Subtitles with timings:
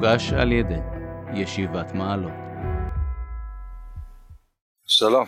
[0.00, 0.80] הוגש על ידי
[1.34, 2.32] ישיבת מעלות.
[4.86, 5.26] שלום,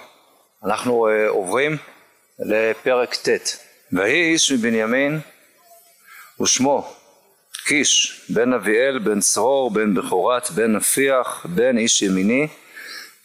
[0.64, 1.76] אנחנו uh, עוברים
[2.38, 3.28] לפרק ט'
[3.92, 5.20] ויהי איש מבנימין
[6.40, 6.94] ושמו
[7.66, 12.48] קיש בן אביאל בן צרור בן בכורת בן נפיח בן איש ימיני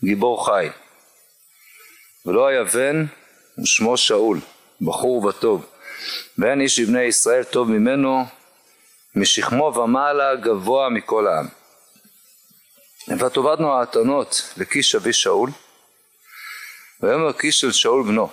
[0.03, 0.71] גיבור חיל
[2.25, 3.05] ולא היה בן
[3.63, 4.39] ושמו שאול
[4.81, 5.65] בחור וטוב.
[6.37, 8.25] ואין איש מבני ישראל טוב ממנו
[9.19, 11.47] משכמו ומעלה גבוה מכל העם.
[13.19, 15.49] ותאבדנו האתונות לקיש אבי שאול
[17.01, 18.29] ויאמר קיש של שאול בנו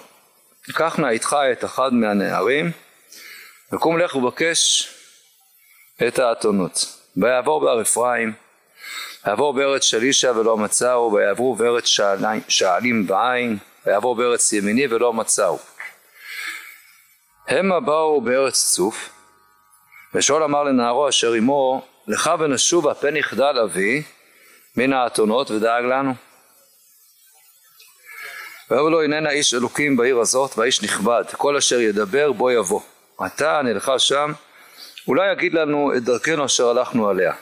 [0.72, 2.70] קח נא איתך את אחד מהנערים
[3.72, 4.88] וקום לך ובקש
[6.08, 6.98] את האתונות.
[7.16, 8.32] ויעבור בהר אפרים
[9.24, 11.84] ויעבור בארץ שלישה ולא מצאו ויעברו בארץ
[12.48, 15.58] שעלים בעין ויעבור בארץ ימיני ולא מצאו.
[17.48, 19.13] המה באו בארץ צוף
[20.14, 24.02] ושאול אמר לנערו אשר עמו לך ונשובה פן יחדל אבי
[24.76, 26.14] מן האתונות ודאג לנו.
[28.70, 32.80] ואמר לו הננה איש אלוקים בעיר הזאת והאיש נכבד כל אשר ידבר בו יבוא.
[33.26, 34.32] אתה נלכה שם
[35.08, 37.32] אולי יגיד לנו את דרכנו אשר הלכנו עליה.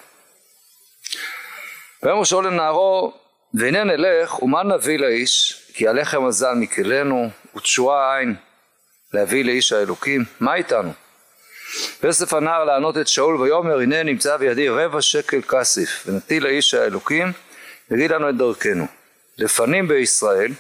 [2.03, 3.13] ויאמר שאול לנערו
[3.55, 8.35] והנה נלך ומה נביא לאיש כי הלחם הזל מכלנו ותשורה העין
[9.13, 10.25] להביא לאיש האלוקים.
[10.41, 10.93] מה איתנו
[12.03, 17.33] ויוסף הנער לענות את שאול ויאמר הנה נמצא בידי רבע שקל כסף ונטיל לאיש האלוקים
[17.91, 18.87] יגיד לנו את דרכנו.
[19.39, 20.53] לפנים בישראל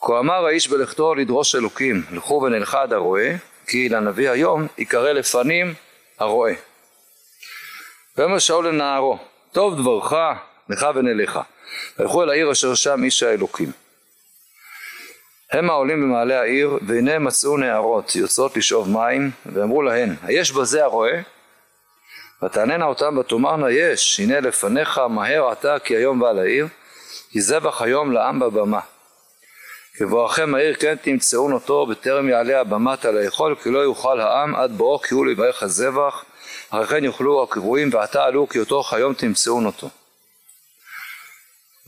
[0.00, 3.30] כה אמר האיש בלכתו לדרוש אלוקים לכו ונלכה עד הרועה
[3.66, 5.74] כי לנביא היום יקרא לפנים
[6.18, 6.52] הרועה.
[8.16, 9.18] ויאמר שאול לנערו
[9.52, 10.12] טוב דברך
[10.68, 11.42] לך ונלכה
[11.98, 13.72] וילכו אל העיר אשר שם איש האלוקים
[15.52, 21.20] הם העולים במעלה העיר והנה מצאו נערות יוצאות לשאוב מים ואמרו להן היש בזה הרועה?
[22.44, 26.66] ותעננה אותם ותאמרנה יש הנה לפניך מהר אתה כי היום בא לעיר
[27.30, 28.80] כי זבח היום לעם בבמה.
[29.98, 34.98] כבואכם העיר כן תמצאון אותו בטרם יעלה הבמתה לאכול כי לא יאכל העם עד בואו
[34.98, 36.24] כי הוא לברך הזבח
[36.70, 39.90] אחרי כן יאכלו הקבועים ועתה עלו כי אותו כיום תמצאון אותו.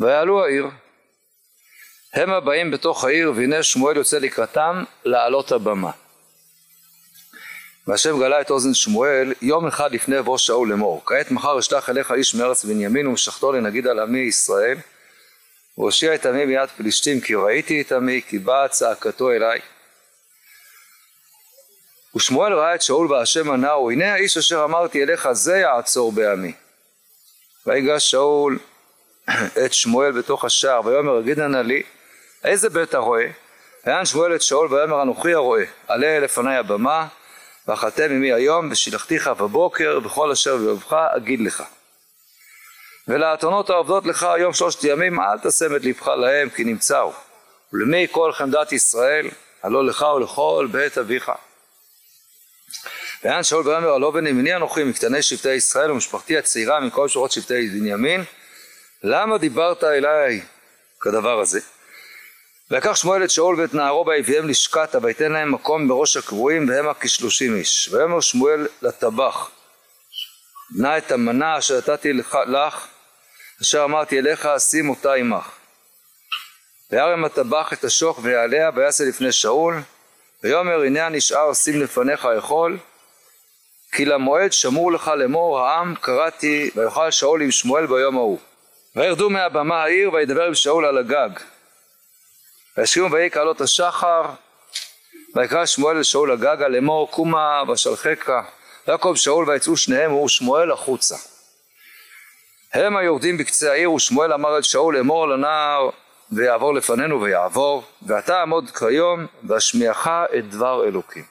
[0.01, 0.67] ויעלו העיר
[2.15, 5.91] הם הבאים בתוך העיר והנה שמואל יוצא לקראתם לעלות הבמה.
[7.87, 11.03] והשם גלה את אוזן שמואל יום אחד לפני בוא שאול לאמור.
[11.07, 14.79] כעת מחר אשלח אליך איש מארץ בנימין ומשחתו לנגיד על עמי ישראל
[15.79, 19.61] והושיע את עמי מיד פלישתים כי ראיתי את עמי כי באה צעקתו אליי.
[22.17, 26.53] ושמואל ראה את שאול והשם ענהו הנה האיש אשר אמרתי אליך זה יעצור בעמי.
[27.67, 28.59] ויגש שאול
[29.65, 31.83] את שמואל בתוך השער ויאמר אגידה נא לי
[32.45, 33.25] איזה בית הרועה?
[33.87, 37.07] ויען שמואל את שאול ויאמר אנוכי הרועה עלה לפני הבמה
[37.69, 41.63] ואכלתם עמי היום ושילחתיך בבוקר וכל אשר באוהבך אגיד לך.
[43.09, 47.13] ולאתונות העובדות לך היום שלושת ימים אל תשם את לבך להם כי נמצאו.
[47.73, 49.29] ולמי כל חמדת ישראל
[49.63, 51.33] הלא לך ולכל בית אביך.
[53.25, 58.25] ויען שאול ויאמר הלא בנימיני אנוכי מקטני שבטי ישראל ומשפחתי הצעירה מכל שורות שבטי בנימין
[59.03, 60.41] למה דיברת אליי
[61.01, 61.61] כדבר הזה
[62.71, 67.57] ויקח שמואל את שאול ואת נערו ויביאם לשקטה ויתן להם מקום בראש הקבועים והמה כשלושים
[67.57, 67.89] איש.
[67.93, 69.51] ויאמר שמואל לטבח
[70.77, 72.87] נא את המנה אשר נתתי לך, לך
[73.63, 75.51] אשר אמרתי אליך שים אותה עמך.
[76.91, 79.81] וירם הטבח את השוך ויעליה ויעשה לפני שאול.
[80.45, 82.79] ויאמר הנה הנשאר שים לפניך אכול
[83.93, 88.39] כי למועד שמור לך לאמור העם קראתי ויאכל שאול עם שמואל ביום ההוא.
[88.97, 91.31] וירדו מהבמה העיר וידבר עם שאול על הגג
[92.79, 94.23] וישכימו ויהי כעלות השחר
[95.35, 98.31] ויקרא שמואל אל שאול הגגה לאמור קומה ושלחך
[98.89, 101.17] ויעקב שאול ויצאו שניהם הוא שמואל החוצה.
[102.73, 105.91] הם היורדים בקצה העיר ושמואל אמר אל שאול לאמור לנער
[106.33, 111.25] ויעבור לפנינו ויעבור ואתה עמוד כיום ואשמיעך את דבר אלוקים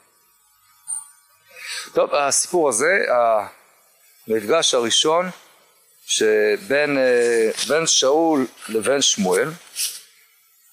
[1.93, 3.05] טוב הסיפור הזה
[4.27, 5.29] המפגש הראשון
[6.07, 6.97] שבין
[7.85, 9.49] שאול לבין שמואל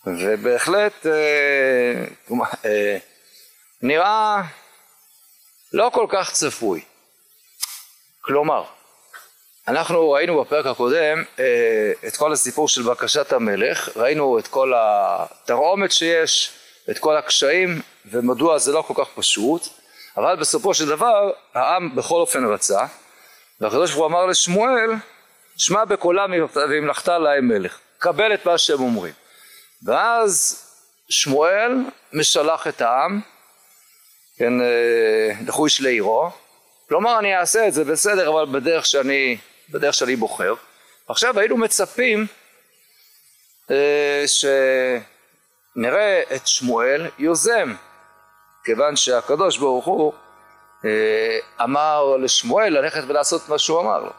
[0.06, 2.04] ובהחלט אה,
[2.64, 2.96] אה,
[3.82, 4.42] נראה
[5.72, 6.80] לא כל כך צפוי.
[8.20, 8.64] כלומר,
[9.68, 15.92] אנחנו ראינו בפרק הקודם אה, את כל הסיפור של בקשת המלך, ראינו את כל התרעומת
[15.92, 16.52] שיש,
[16.90, 19.68] את כל הקשיים ומדוע זה לא כל כך פשוט,
[20.16, 22.86] אבל בסופו של דבר העם בכל אופן רצה,
[23.60, 24.90] והקדוש ברוך הוא אמר לשמואל,
[25.56, 29.23] שמע בקולם והמלכת להם מלך, קבל את מה שהם אומרים.
[29.84, 30.64] ואז
[31.08, 31.72] שמואל
[32.12, 33.20] משלח את העם,
[34.36, 34.52] כן,
[35.46, 36.30] לכו איש לעירו,
[36.88, 39.38] כלומר אני אעשה את זה בסדר אבל בדרך שאני
[39.70, 40.54] בדרך שאני בוחר.
[41.08, 42.26] עכשיו היינו מצפים
[43.70, 44.24] אה,
[45.76, 47.74] שנראה את שמואל יוזם,
[48.64, 50.12] כיוון שהקדוש ברוך הוא
[50.84, 54.12] אה, אמר לשמואל ללכת ולעשות מה שהוא אמר לו.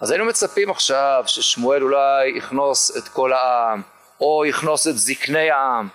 [0.00, 3.82] אז היינו מצפים עכשיו ששמואל אולי יכנוס את כל העם,
[4.20, 5.88] או יכנוס את זקני העם,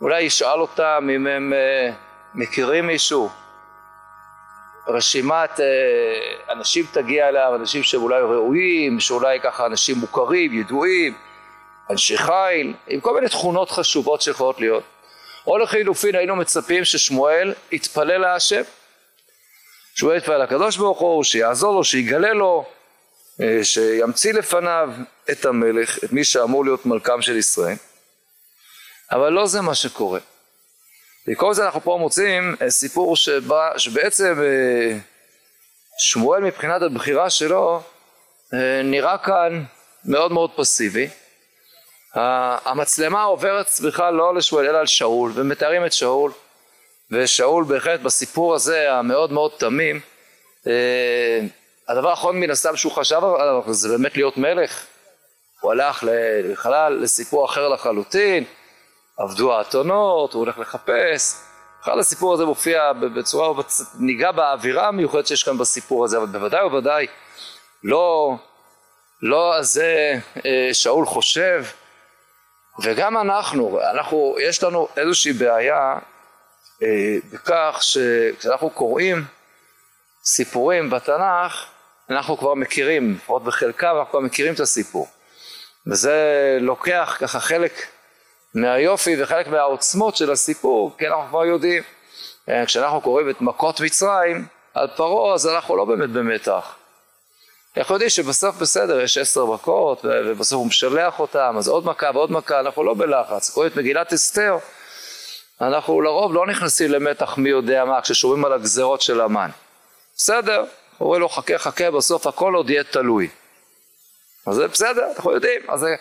[0.00, 1.94] אולי ישאל אותם אם הם uh,
[2.34, 3.30] מכירים מישהו,
[4.88, 11.14] רשימת uh, אנשים תגיע אליו, אנשים שאולי ראויים, שאולי ככה אנשים מוכרים, ידועים,
[11.90, 14.82] אנשי חיל, עם כל מיני תכונות חשובות שיכולות להיות.
[15.46, 18.62] או לחילופין היינו מצפים ששמואל יתפלל להשם,
[19.94, 22.81] שהוא יתפלל לקדוש ברוך הוא, שיעזור לו, שיגלה לו, אה,
[23.62, 24.90] שימציא לפניו
[25.30, 27.76] את המלך, את מי שאמור להיות מלכם של ישראל.
[29.12, 30.20] אבל לא זה מה שקורה.
[31.26, 34.98] במקום זה אנחנו פה מוצאים אה, סיפור שבא, שבעצם אה,
[35.98, 37.82] שמואל מבחינת הבחירה שלו
[38.84, 39.64] נראה כאן
[40.04, 41.08] מאוד מאוד פסיבי.
[42.64, 46.32] המצלמה עוברת בכלל לא לשמואל אלא על שאול ומתארים את שאול
[47.10, 50.00] ושאול בהחלט בסיפור הזה המאוד מאוד תמים
[51.88, 54.86] הדבר האחרון מן הסתם שהוא חשב עליו זה באמת להיות מלך.
[55.60, 56.04] הוא הלך
[56.52, 58.44] בכלל לסיפור אחר לחלוטין.
[59.18, 61.34] עבדו האתונות, הוא הולך לחפש.
[61.80, 63.62] בכלל הסיפור הזה מופיע בצורה,
[63.98, 67.06] ניגע באווירה המיוחדת שיש כאן בסיפור הזה אבל בוודאי ובוודאי
[67.84, 68.34] לא,
[69.22, 70.14] לא על זה
[70.46, 71.64] אה, שאול חושב.
[72.82, 75.98] וגם אנחנו, אנחנו, יש לנו איזושהי בעיה
[76.82, 79.24] אה, בכך שכשאנחנו קוראים
[80.24, 81.71] סיפורים בתנ"ך
[82.12, 85.08] אנחנו כבר מכירים, לפחות בחלקם אנחנו כבר מכירים את הסיפור.
[85.86, 87.86] וזה לוקח ככה חלק
[88.54, 91.82] מהיופי וחלק מהעוצמות של הסיפור כי אנחנו כבר יודעים.
[92.48, 96.74] אה, כשאנחנו קוראים את מכות מצרים על פרעה אז אנחנו לא באמת במתח.
[97.76, 102.32] אנחנו יודעים שבסוף בסדר יש עשר מכות ובסוף הוא משלח אותם אז עוד מכה ועוד
[102.32, 103.50] מכה אנחנו לא בלחץ.
[103.50, 104.58] קוראים את מגילת אסתר
[105.60, 109.50] אנחנו לרוב לא נכנסים למתח מי יודע מה כששומעים על הגזרות של המן.
[110.16, 110.64] בסדר
[110.98, 113.28] הוא אומר לו חכה חכה בסוף הכל עוד יהיה תלוי.
[114.46, 115.60] אז זה בסדר אנחנו יודעים.
[115.68, 115.94] אז זה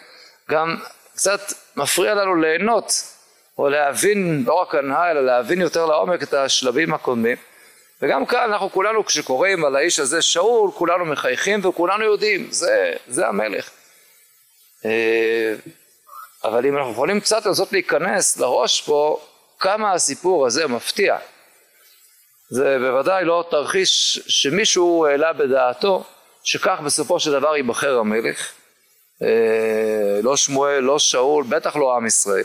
[0.50, 0.78] גם
[1.14, 1.42] קצת
[1.76, 2.92] מפריע לנו ליהנות
[3.58, 7.38] או להבין לא רק הנאה אלא להבין יותר לעומק את השלבים הקודמים.
[8.02, 13.28] וגם כאן אנחנו כולנו כשקוראים על האיש הזה שאול כולנו מחייכים וכולנו יודעים זה, זה
[13.28, 13.70] המלך.
[14.86, 15.56] אה,
[16.44, 19.20] אבל אם אנחנו יכולים קצת לנסות להיכנס לראש פה
[19.60, 21.18] כמה הסיפור הזה מפתיע
[22.52, 26.04] זה בוודאי לא תרחיש שמישהו העלה בדעתו
[26.44, 28.52] שכך בסופו של דבר ייבחר המלך.
[29.22, 32.44] אה, לא שמואל, לא שאול, בטח לא עם ישראל.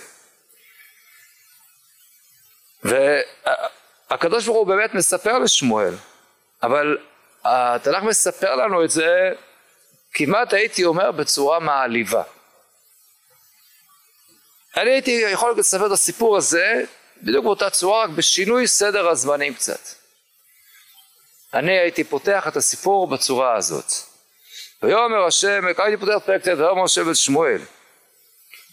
[2.85, 5.95] והקדוש ברוך הוא באמת מספר לשמואל
[6.63, 6.99] אבל
[7.45, 9.33] התנ"ך מספר לנו את זה
[10.15, 12.23] כמעט הייתי אומר בצורה מעליבה.
[14.77, 16.85] אני הייתי יכול לספר את הסיפור הזה
[17.23, 19.96] בדיוק באותה צורה רק בשינוי סדר הזמנים קצת
[21.57, 23.93] אני הייתי פותח את הסיפור בצורה הזאת.
[24.83, 27.61] ויאמר השם, הייתי פותח פרק ט' ויאמר השם את שמואל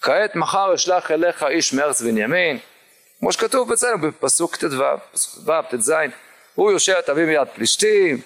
[0.01, 2.59] כעת מחר אשלח אליך איש מארץ בנימין
[3.19, 5.93] כמו שכתוב אצלנו בפסוק ט"ו, פסוק ט"ו, ט"ז
[6.55, 8.21] הוא יושע את אבי מיד פלישתים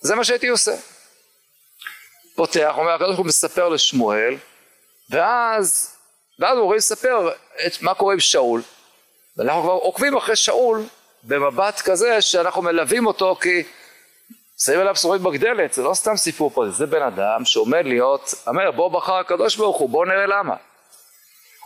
[0.00, 0.76] זה מה שהייתי עושה.
[2.34, 4.36] פותח, אומר הקדוש ברוך הוא מספר לשמואל
[5.10, 5.96] ואז
[6.38, 7.30] ואז הוא רואה לספר
[7.66, 8.62] את מה קורה עם שאול
[9.36, 10.84] ואנחנו כבר עוקבים אחרי שאול
[11.24, 13.62] במבט כזה שאנחנו מלווים אותו כי
[14.58, 18.70] שמים עליו בשורות בגדלת זה לא סתם סיפור פה זה בן אדם שעומד להיות אומר
[18.70, 20.54] בוא בחר הקדוש ברוך הוא בוא נראה למה.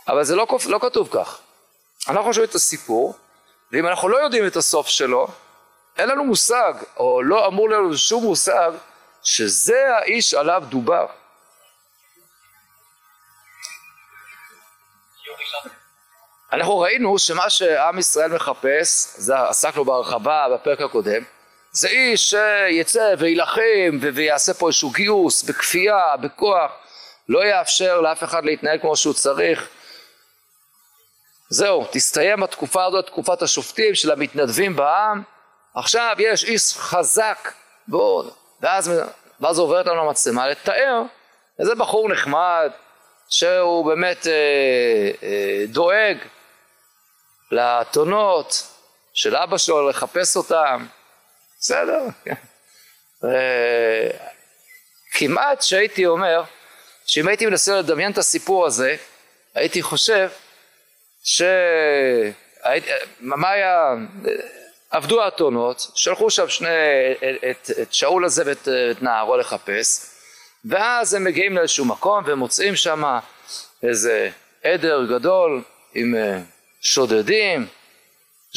[0.07, 1.39] אבל זה לא, לא כתוב כך.
[2.07, 3.15] אנחנו שומעים את הסיפור
[3.71, 5.27] ואם אנחנו לא יודעים את הסוף שלו
[5.97, 8.71] אין לנו מושג או לא אמור לנו שום מושג
[9.23, 11.05] שזה האיש עליו דובר
[16.53, 21.23] אנחנו ראינו שמה שעם ישראל מחפש, זה עסקנו בהרחבה בפרק הקודם,
[21.71, 26.71] זה איש שיצא ויילחם ויעשה פה איזשהו גיוס בכפייה, בכוח,
[27.29, 29.69] לא יאפשר לאף אחד להתנהל כמו שהוא צריך.
[31.49, 35.21] זהו, תסתיים התקופה הזאת, תקופת השופטים של המתנדבים בעם,
[35.75, 37.51] עכשיו יש איש חזק,
[37.87, 38.23] בואו,
[38.61, 38.91] ואז,
[39.41, 41.01] ואז עוברת לנו המצלמה לתאר
[41.59, 42.71] איזה בחור נחמד,
[43.29, 44.31] שהוא באמת אה,
[45.23, 46.17] אה, דואג
[47.53, 48.67] לאתונות
[49.13, 50.85] של אבא שלו לחפש אותם.
[51.59, 52.01] בסדר
[53.25, 54.09] אה,
[55.11, 56.43] כמעט שהייתי אומר
[57.05, 58.95] שאם הייתי מנסה לדמיין את הסיפור הזה
[59.55, 60.29] הייתי חושב
[61.23, 61.41] ש...
[63.19, 63.93] מה היה
[64.91, 66.69] עבדו האתונות, שלחו שם שני,
[67.51, 70.05] את, את שאול הזה ואת את נערו לחפש,
[70.65, 73.03] ואז הם מגיעים לאיזשהו מקום ומוצאים שם
[73.83, 74.29] איזה
[74.63, 75.61] עדר גדול
[75.93, 76.39] עם אה,
[76.83, 77.67] שודדים,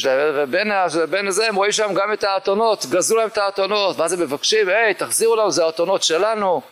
[0.05, 4.69] ובין זה הם רואים שם גם את האתונות, גזלו להם את האתונות, ואז הם מבקשים,
[4.69, 6.63] היי, תחזירו לנו, זה האתונות שלנו,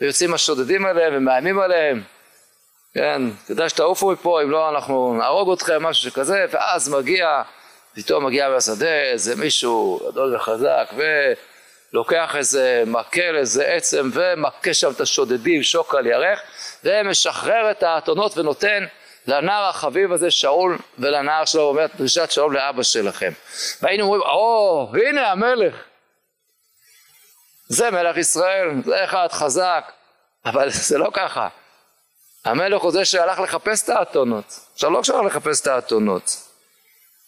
[0.00, 2.02] ויוצאים השודדים עליהם ומאיימים עליהם,
[2.94, 7.42] כן, כדאי שתעופו מפה, אם לא אנחנו נהרוג אתכם, משהו שכזה, ואז מגיע,
[7.94, 10.90] פתאום מגיע מהשדה איזה מישהו גדול וחזק,
[11.92, 16.40] ולוקח איזה מקל, איזה עצם, ומכה שם את השודדים, שוק על ירך,
[16.84, 18.84] ומשחרר את האתונות ונותן
[19.26, 23.32] לנער החביב הזה שאול ולנער שלו אומר דרישת שלום לאבא שלכם.
[23.82, 25.74] והיינו אומרים או הנה המלך.
[27.68, 29.92] זה מלך ישראל זה אחד חזק.
[30.44, 31.48] אבל זה לא ככה.
[32.44, 34.60] המלך הוא זה שהלך לחפש את האתונות.
[34.72, 36.36] עכשיו לא כשהלך לחפש את האתונות.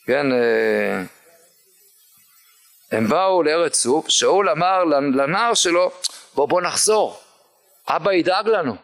[0.06, 1.02] כן אה,
[2.92, 5.90] הם באו לארץ סוף שאול אמר לנער שלו
[6.34, 7.20] בוא בוא נחזור.
[7.88, 8.76] אבא ידאג לנו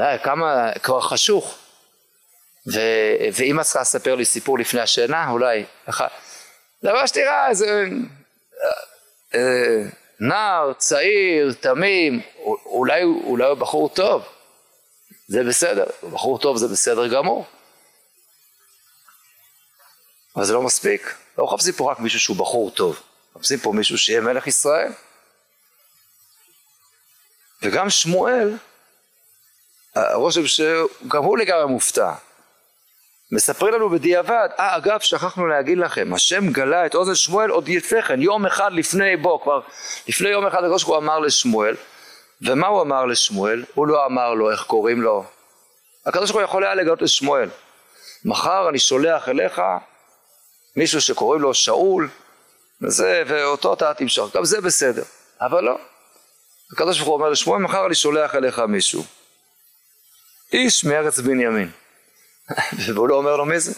[0.00, 1.58] אה, כמה, כבר חשוך.
[2.74, 2.80] ו,
[3.32, 6.06] ואמא צריכה לספר לי סיפור לפני השינה, אולי, ככה.
[6.82, 7.84] דבר שתראה, איזה
[9.34, 9.82] אה,
[10.20, 12.20] נער, צעיר, תמים,
[12.66, 14.24] אולי, אולי הוא בחור טוב,
[15.28, 17.44] זה בסדר, בחור טוב זה בסדר גמור.
[20.36, 23.02] אבל זה לא מספיק, לא מחפשים פה רק מישהו שהוא בחור טוב,
[23.36, 24.92] מחפשים פה מישהו שיהיה מלך ישראל.
[27.62, 28.56] וגם שמואל
[29.96, 32.12] הרושם שגם הוא לגמרי מופתע.
[33.32, 38.02] מספרים לנו בדיעבד, אה אגב שכחנו להגיד לכם, השם גלה את אוזן שמואל עוד לפני
[38.02, 39.60] כן, יום אחד לפני בו, כבר
[40.08, 41.74] לפני יום אחד הקדוש ברוך הוא אמר לשמואל,
[42.42, 43.64] ומה הוא אמר לשמואל?
[43.74, 45.24] הוא לא אמר לו איך קוראים לו,
[46.06, 47.48] הקדוש ברוך הוא יכול היה לגלות לשמואל,
[48.24, 49.62] מחר אני שולח אליך
[50.76, 52.08] מישהו שקוראים לו שאול,
[52.82, 55.02] וזה, ואותו אתה תמשוך, גם זה בסדר,
[55.40, 55.78] אבל לא,
[56.72, 59.04] הקדוש ברוך הוא אומר לשמואל, מחר אני שולח אליך מישהו
[60.52, 61.70] איש מארץ בנימין.
[62.86, 63.72] והוא לא אומר לו מי זה.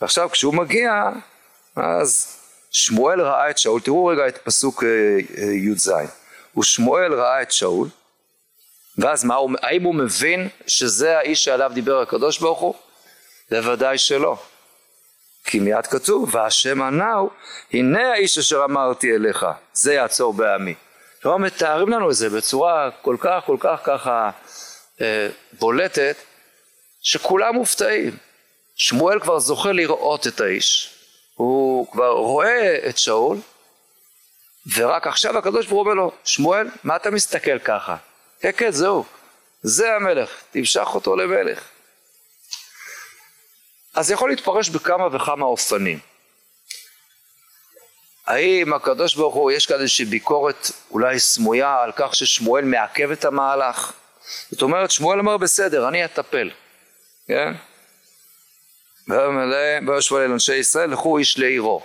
[0.00, 1.10] ועכשיו כשהוא מגיע,
[1.76, 2.36] אז
[2.70, 4.88] שמואל ראה את שאול, תראו רגע את פסוק אה,
[5.38, 5.92] אה, י"ז.
[6.58, 7.88] ושמואל ראה את שאול,
[8.98, 12.74] ואז מה הוא, האם הוא מבין שזה האיש שעליו דיבר הקדוש ברוך הוא?
[13.50, 14.36] בוודאי שלא.
[15.44, 17.30] כי מיד כתוב, והשם ענהו,
[17.72, 20.74] הנה האיש אשר אמרתי אליך, זה יעצור בעמי.
[21.22, 24.30] כלומר מתארים לנו את זה בצורה כל כך כל כך ככה
[25.00, 26.16] אה, בולטת
[27.02, 28.16] שכולם מופתעים.
[28.76, 30.90] שמואל כבר זוכה לראות את האיש,
[31.34, 33.38] הוא כבר רואה את שאול,
[34.76, 37.96] ורק עכשיו הקדוש ברוך הוא אומר לו, שמואל, מה אתה מסתכל ככה?
[38.40, 39.04] כן, כן, זהו,
[39.62, 41.68] זה המלך, תמשך אותו למלך.
[43.94, 45.98] אז יכול להתפרש בכמה וכמה אופנים.
[48.26, 53.24] האם הקדוש ברוך הוא, יש כאן איזושהי ביקורת אולי סמויה על כך ששמואל מעכב את
[53.24, 53.92] המהלך?
[54.50, 56.50] זאת אומרת שמואל אמר בסדר אני אטפל.
[57.28, 57.52] כן?
[60.00, 61.82] שמואל אל אנשי ישראל לכו איש לעירו.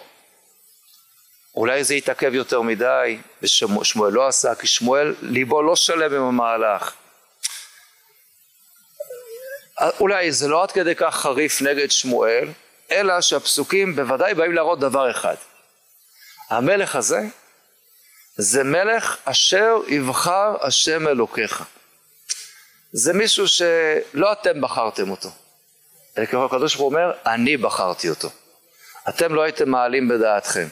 [1.56, 6.94] אולי זה יתעכב יותר מדי ושמואל לא עשה כי שמואל ליבו לא שלם עם המהלך.
[10.00, 12.50] אולי זה לא עד כדי כך חריף נגד שמואל
[12.92, 15.36] אלא שהפסוקים בוודאי באים להראות דבר אחד.
[16.50, 17.22] המלך הזה
[18.36, 21.64] זה מלך אשר יבחר השם אלוקיך
[22.92, 25.30] זה מישהו שלא אתם בחרתם אותו.
[26.18, 28.30] אלא כמו הקדוש ברוך הוא אומר, אני בחרתי אותו.
[29.10, 30.68] אתם לא הייתם מעלים בדעתכם.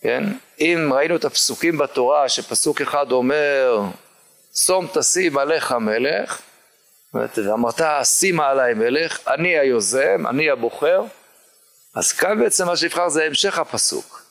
[0.00, 0.24] כן?
[0.60, 3.80] אם ראינו את הפסוקים בתורה, שפסוק אחד אומר,
[4.56, 6.40] שום תשים עליך מלך,
[7.14, 11.02] ואמרת שימה עליי מלך, אני היוזם, אני הבוחר,
[11.94, 14.22] אז כאן בעצם מה שיבחר זה המשך הפסוק.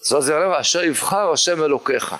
[0.00, 2.14] זאת אומרת, אשר יבחר השם אלוקיך.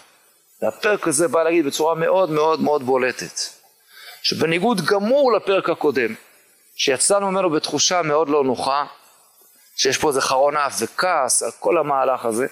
[0.62, 3.40] והפרק הזה בא להגיד בצורה מאוד מאוד מאוד בולטת,
[4.22, 6.14] שבניגוד גמור לפרק הקודם,
[6.76, 8.84] שיצאנו ממנו בתחושה מאוד לא נוחה,
[9.76, 12.46] שיש פה איזה חרון אף וכעס על כל המהלך הזה,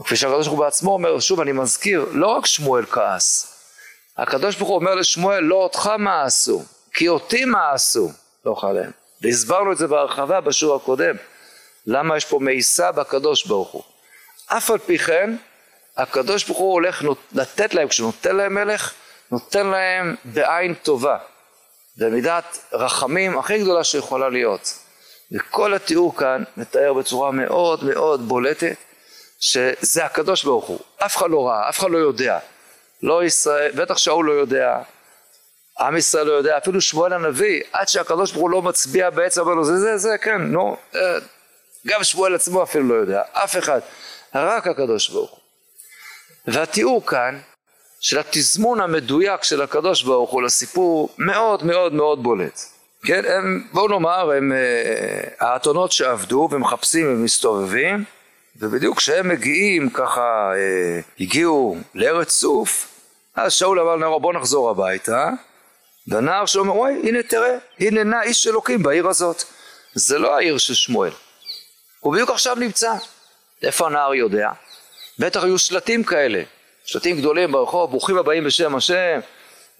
[0.00, 3.54] וכפי שהקדוש ברוך הוא בעצמו אומר, שוב אני מזכיר, לא רק שמואל כעס,
[4.16, 5.90] הקדוש ברוך הוא אומר לשמואל, לא אותך
[6.24, 6.62] עשו,
[6.92, 8.10] כי אותי עשו,
[8.44, 8.90] לא חלם.
[9.22, 11.16] והסברנו את זה בהרחבה בשיעור הקודם,
[11.86, 13.82] למה יש פה מאיסה בקדוש ברוך הוא.
[14.46, 15.36] אף על פי כן,
[15.98, 18.92] הקדוש ברוך הוא הולך לתת להם, כשנותן להם מלך,
[19.30, 21.18] נותן להם בעין טובה,
[21.96, 24.78] במידת רחמים הכי גדולה שיכולה להיות.
[25.32, 28.76] וכל התיאור כאן מתאר בצורה מאוד מאוד בולטת
[29.40, 32.38] שזה הקדוש ברוך הוא, אף אחד לא ראה, אף אחד לא יודע,
[33.02, 34.78] לא ישראל, בטח שאול לא יודע,
[35.80, 39.54] עם ישראל לא יודע, אפילו שמואל הנביא, עד שהקדוש ברוך הוא לא מצביע בעצם, אומר
[39.54, 41.18] לו זה זה זה, כן, נו, אה,
[41.86, 43.80] גם שמואל עצמו אפילו לא יודע, אף אחד,
[44.34, 45.47] רק הקדוש ברוך הוא.
[46.52, 47.38] והתיאור כאן
[48.00, 52.60] של התזמון המדויק של הקדוש ברוך הוא לסיפור מאוד מאוד מאוד בולט.
[53.02, 54.58] כן, הם, בואו נאמר, הם אה,
[55.40, 58.04] האתונות שעבדו ומחפשים ומסתובבים,
[58.56, 62.88] ובדיוק כשהם מגיעים ככה, אה, הגיעו לארץ סוף,
[63.36, 65.30] אז שאול אמר לנער בוא נחזור הביתה,
[66.08, 69.44] והנער שאומר וואי הנה תראה, הנה נע איש אלוקים בעיר הזאת.
[69.94, 71.12] זה לא העיר של שמואל,
[72.00, 72.92] הוא בדיוק עכשיו נמצא.
[73.62, 74.50] איפה הנער יודע?
[75.18, 76.42] בטח היו שלטים כאלה,
[76.84, 79.20] שלטים גדולים ברחוב, ברוכים הבאים בשם השם,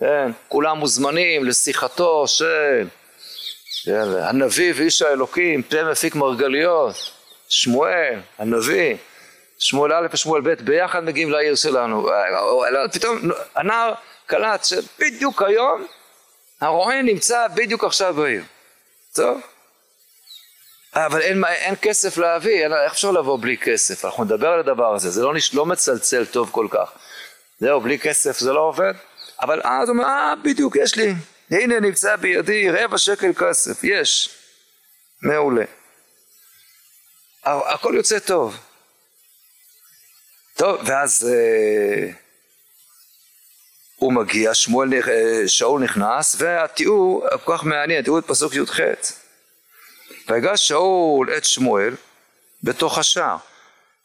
[0.00, 2.86] כן, כולם מוזמנים לשיחתו של
[3.84, 7.10] כן, הנביא ואיש האלוקים, פה מפיק מרגליות,
[7.48, 8.96] שמואל, הנביא,
[9.58, 12.08] שמואל א' ושמואל ב' ביחד מגיעים לעיר שלנו,
[12.92, 13.18] פתאום
[13.54, 13.94] הנער
[14.26, 15.86] קלט שבדיוק היום
[16.60, 18.42] הרועה נמצא בדיוק עכשיו בעיר,
[19.14, 19.40] טוב?
[20.94, 24.04] אבל אין, אין כסף להביא, אין, איך אפשר לבוא בלי כסף?
[24.04, 26.90] אנחנו נדבר על הדבר הזה, זה לא, נש, לא מצלצל טוב כל כך.
[27.60, 28.92] זהו, בלי כסף זה לא עובד?
[29.40, 31.14] אבל אז הוא אומר, אה, בדיוק, יש לי,
[31.50, 34.30] הנה נמצא בידי רבע שקל כסף, יש.
[35.22, 35.64] מעולה.
[37.44, 38.58] הכל יוצא טוב.
[40.56, 42.10] טוב, ואז אה,
[43.96, 48.80] הוא מגיע, שמואל, אה, שאול נכנס, והתיאור כל כך מעניין, תראו את פסוק י"ח.
[50.28, 51.94] ויגש שאול את שמואל
[52.62, 53.36] בתוך השער.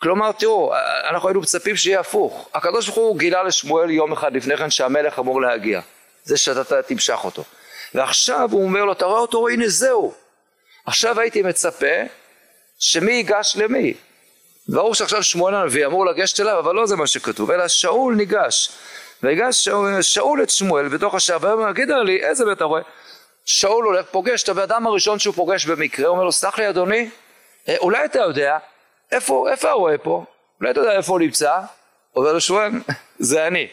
[0.02, 0.74] כלומר תראו,
[1.10, 2.50] אנחנו היינו מצפים שיהיה הפוך.
[2.54, 5.82] הקדוש ברוך הוא גילה לשמואל יום אחד לפני כן שהמלך אמור להגיע.
[6.24, 7.44] זה שאתה תמשך אותו.
[7.94, 10.14] ועכשיו הוא אומר לו, אתה רואה אותו, הנה זהו.
[10.86, 11.96] עכשיו הייתי מצפה
[12.80, 13.94] שמי ייגש למי.
[14.68, 18.72] ברור שעכשיו שמואל הנביא אמור לגשת אליו, אבל לא זה מה שכתוב, אלא שאול ניגש.
[19.24, 22.82] ויגש שאול, שאול את שמואל בתוך השער, גיד לי, איזה בית אתה רואה?
[23.46, 27.10] שאול הולך, פוגש את הבן אדם הראשון שהוא פוגש במקרה, אומר לו, סלח לי אדוני,
[27.70, 28.58] אה, אולי אתה יודע,
[29.12, 30.26] איפה, איפה הרואה פה?
[30.60, 31.60] אולי אתה יודע איפה הוא נמצא?
[32.16, 32.72] אומר לו שמואל,
[33.20, 33.68] זה אני,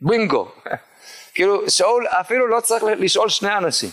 [0.00, 0.48] בינגו.
[1.34, 3.90] כאילו, שאול אפילו לא צריך לשאול שני אנשים.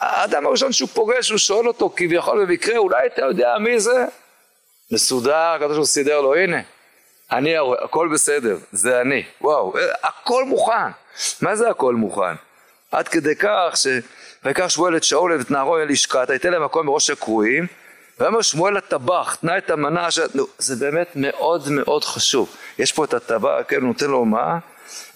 [0.00, 4.04] האדם הראשון שהוא פוגש, הוא שואל אותו כביכול במקרה, אולי אתה יודע מי זה?
[4.92, 6.60] מסודר, הקדוש ברוך סידר לו, הנה,
[7.32, 10.90] אני הרואה, הכל בסדר, זה אני, וואו, הכל מוכן.
[11.40, 12.34] מה זה הכל מוכן?
[12.90, 13.86] עד כדי כך ש...
[14.44, 17.66] ויקח שמואל את שאול ואת נערו אל לשכת, הייתן להם מקום בראש הקרואים,
[18.18, 20.18] ויאמר שמואל הטבח, תנא את המנה, ש...
[20.34, 22.56] נו, זה באמת מאוד מאוד חשוב.
[22.78, 24.58] יש פה את הטבח, כן, נותן לו מה?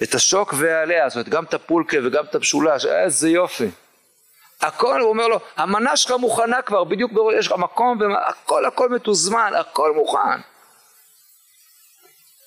[0.02, 3.70] את השוק והעליה, זאת אומרת גם את הפולקה וגם את המשולש, איזה יופי.
[4.60, 9.52] הכל, הוא אומר לו, המנה שלך מוכנה כבר, בדיוק יש לך מקום, הכל הכל מתוזמן,
[9.60, 10.40] הכל מוכן.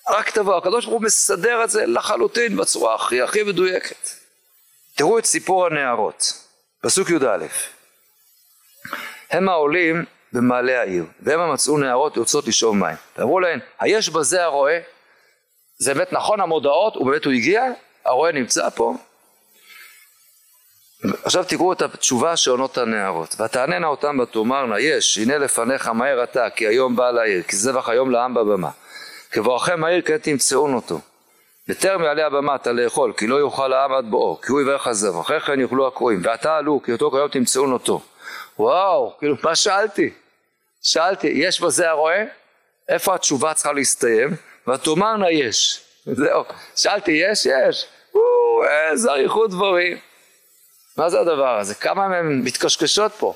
[0.09, 4.16] רק תבוא, הקדוש ברוך הוא מסדר את זה לחלוטין בצורה הכי הכי מדויקת.
[4.97, 6.33] תראו את סיפור הנערות,
[6.81, 7.45] פסוק י"א.
[9.31, 12.95] הם העולים במעלה העיר, והם מצאו נערות יוצאות לשאוב מים.
[13.17, 14.77] ואמרו להן, היש בזה הרועה?
[15.79, 17.63] זה באמת נכון המודעות, ובאמת הוא הגיע?
[18.05, 18.95] הרועה נמצא פה?
[21.23, 23.41] עכשיו תראו את התשובה שעונות הנערות.
[23.41, 28.11] ותעננה אותם ותאמרנה, יש, הנה לפניך מהר אתה, כי היום בא לעיר, כי זבח היום
[28.11, 28.69] לעם בבמה.
[29.31, 30.99] כבואכם העיר כן תמצאון אותו.
[31.67, 35.39] בטרם יעלה הבמתה לאכול, כי לא יאכל העם עד בואו, כי הוא יברך הזבח, אחרי
[35.39, 38.01] כן יאכלו הקרואים, ועתה עלו, כי אותו כיום תמצאון אותו.
[38.59, 40.09] וואו, כאילו, מה שאלתי?
[40.81, 42.23] שאלתי, יש בזה הרועה?
[42.89, 44.29] איפה התשובה צריכה להסתיים?
[44.67, 45.81] ותאמרנה יש.
[46.05, 46.43] זהו,
[46.75, 47.45] שאלתי, יש?
[47.45, 47.87] יש.
[48.91, 49.97] איזה אריכות דברים.
[50.97, 51.75] מה זה הדבר הזה?
[51.75, 53.33] כמה מהן מתקשקשות פה?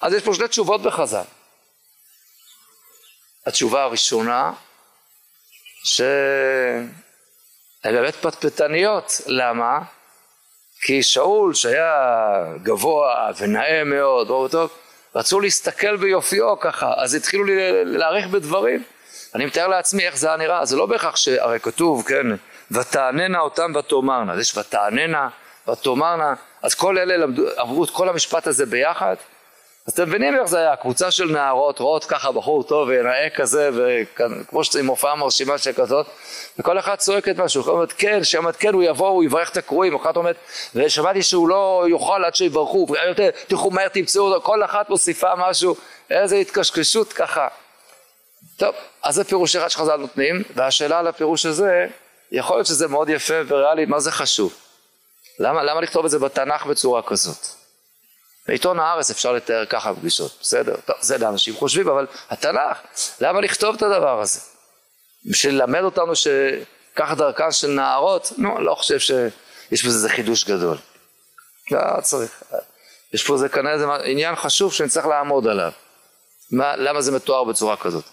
[0.00, 1.22] אז יש פה שתי תשובות בחז"ל.
[3.46, 4.52] התשובה הראשונה,
[5.84, 6.88] שהן
[7.82, 9.20] באמת פטפטניות.
[9.26, 9.78] למה?
[10.80, 14.70] כי שאול שהיה גבוה ונאה מאוד, ברור טוב,
[15.14, 17.44] רצו להסתכל ביופיו ככה, אז התחילו
[17.84, 18.82] להעריך בדברים.
[19.34, 22.26] אני מתאר לעצמי איך זה היה נראה, זה לא בהכרח שהרי כתוב, כן,
[22.70, 25.28] ותעננה אותם ותאמרנה, אז יש ותעננה
[25.68, 29.16] ותאמרנה, אז כל אלה למדו, עברו את כל המשפט הזה ביחד,
[29.86, 33.70] אז אתם מבינים איך זה היה, קבוצה של נערות רואות ככה בחור טוב ונאה כזה
[33.74, 36.06] וכמו שעם הופעה מרשימה שכזאת
[36.58, 39.94] וכל אחד צועק את משהו, אומרת כן, שאומרת כן הוא יבוא הוא יברך את הקרואים,
[39.94, 40.36] אחת אומרת
[40.74, 42.86] ושמעתי שהוא לא יאכל עד שיברכו,
[43.48, 45.76] תלכו מהר תמצאו אותו, כל אחת מוסיפה משהו,
[46.10, 47.48] איזה התקשקשות ככה.
[48.56, 51.86] טוב, אז זה פירוש אחד שחז"ל נותנים, והשאלה על הפירוש הזה,
[52.32, 54.54] יכול להיות שזה מאוד יפה וריאלי, מה זה חשוב?
[55.38, 57.63] למה, למה לכתוב את זה בתנ"ך בצורה כזאת?
[58.48, 62.78] בעיתון הארץ אפשר לתאר ככה פגישות, בסדר, טוב, זה לאנשים חושבים, אבל התנ"ך,
[63.20, 64.40] למה לכתוב את הדבר הזה?
[65.24, 68.32] בשביל ללמד אותנו שככה דרכן של נערות?
[68.38, 69.10] נו, לא חושב ש...
[69.70, 70.76] יש בזה איזה חידוש גדול.
[71.70, 72.42] לא צריך.
[73.12, 75.72] יש פה זה כנראה איזה עניין חשוב שאני צריך לעמוד עליו.
[76.50, 78.04] מה, למה זה מתואר בצורה כזאת?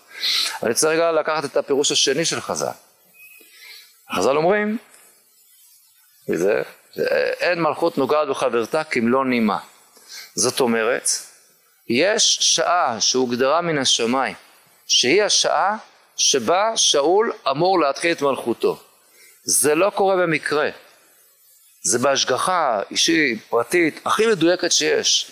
[0.63, 2.71] אני צריך רגע לקחת את הפירוש השני של חז"ל.
[4.15, 4.77] חז"ל אומרים,
[6.29, 6.61] וזה,
[7.39, 9.59] אין מלכות נוגעת בחברתה כמלוא נימה.
[10.35, 11.09] זאת אומרת,
[11.89, 14.35] יש שעה שהוגדרה מן השמיים,
[14.87, 15.77] שהיא השעה
[16.17, 18.83] שבה שאול אמור להתחיל את מלכותו.
[19.43, 20.69] זה לא קורה במקרה.
[21.83, 25.31] זה בהשגחה אישית, פרטית, הכי מדויקת שיש.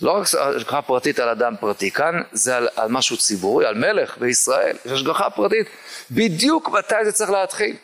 [0.00, 4.18] לא רק השגחה פרטית על אדם פרטי, כאן זה על, על משהו ציבורי, על מלך
[4.18, 5.66] בישראל, יש השגחה פרטית,
[6.10, 7.76] בדיוק מתי זה צריך להתחיל.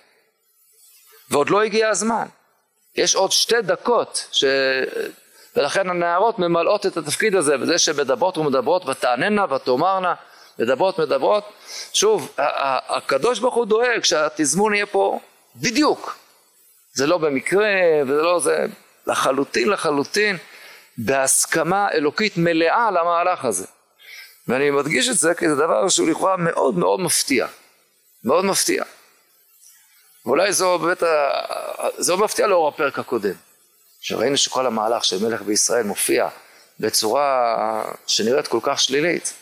[1.30, 2.26] ועוד לא הגיע הזמן.
[2.94, 4.44] יש עוד שתי דקות, ש...
[5.56, 10.14] ולכן הנערות ממלאות את התפקיד הזה, וזה שמדברות ומדברות ותעננה ותאמרנה,
[10.58, 11.44] מדברות מדברות.
[11.92, 12.34] שוב,
[12.88, 15.20] הקדוש ברוך הוא דואג שהתזמון יהיה פה
[15.56, 16.16] בדיוק.
[16.92, 17.68] זה לא במקרה,
[18.02, 18.66] וזה לא זה,
[19.06, 20.36] לחלוטין לחלוטין,
[20.98, 23.66] בהסכמה אלוקית מלאה למהלך הזה.
[24.48, 27.46] ואני מדגיש את זה כי זה דבר שהוא לכאורה מאוד מאוד מפתיע.
[28.24, 28.84] מאוד מפתיע.
[30.26, 31.02] ואולי זו באמת,
[31.96, 33.45] זה לא מפתיע לאור הפרק הקודם.
[34.00, 36.28] שראינו שכל המהלך של מלך בישראל מופיע
[36.80, 39.32] בצורה שנראית כל כך שלילית.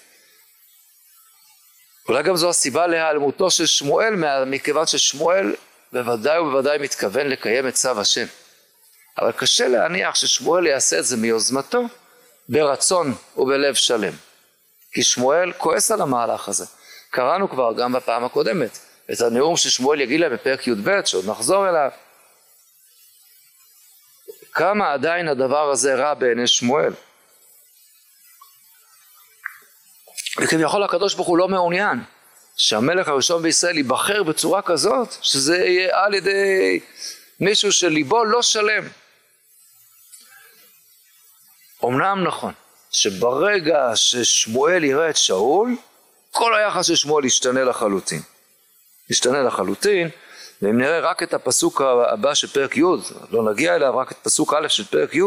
[2.09, 4.14] אולי גם זו הסיבה להיעלמותו של שמואל,
[4.47, 5.55] מכיוון ששמואל
[5.93, 8.27] בוודאי ובוודאי מתכוון לקיים את צו השם.
[9.19, 11.83] אבל קשה להניח ששמואל יעשה את זה מיוזמתו,
[12.49, 14.12] ברצון ובלב שלם.
[14.93, 16.64] כי שמואל כועס על המהלך הזה.
[17.11, 18.79] קראנו כבר גם בפעם הקודמת
[19.12, 21.90] את הנאום ששמואל יגיד להם בפרק י"ב, שעוד נחזור אליו.
[24.55, 26.93] כמה עדיין הדבר הזה רע בעיני שמואל.
[30.38, 31.99] וכביכול הקדוש ברוך הוא לא מעוניין
[32.57, 36.81] שהמלך הראשון בישראל ייבחר בצורה כזאת שזה יהיה על ידי
[37.40, 38.88] מישהו שליבו לא שלם.
[41.85, 42.55] אמנם נכון
[42.90, 45.77] שברגע ששמואל יראה את שאול
[46.31, 48.23] כל היחס של שמואל ישתנה לחלוטין.
[49.11, 50.09] ישתנה לחלוטין
[50.62, 52.83] ואם נראה רק את הפסוק הבא של פרק י',
[53.31, 55.23] לא נגיע אליו, רק את פסוק א' של פרק י',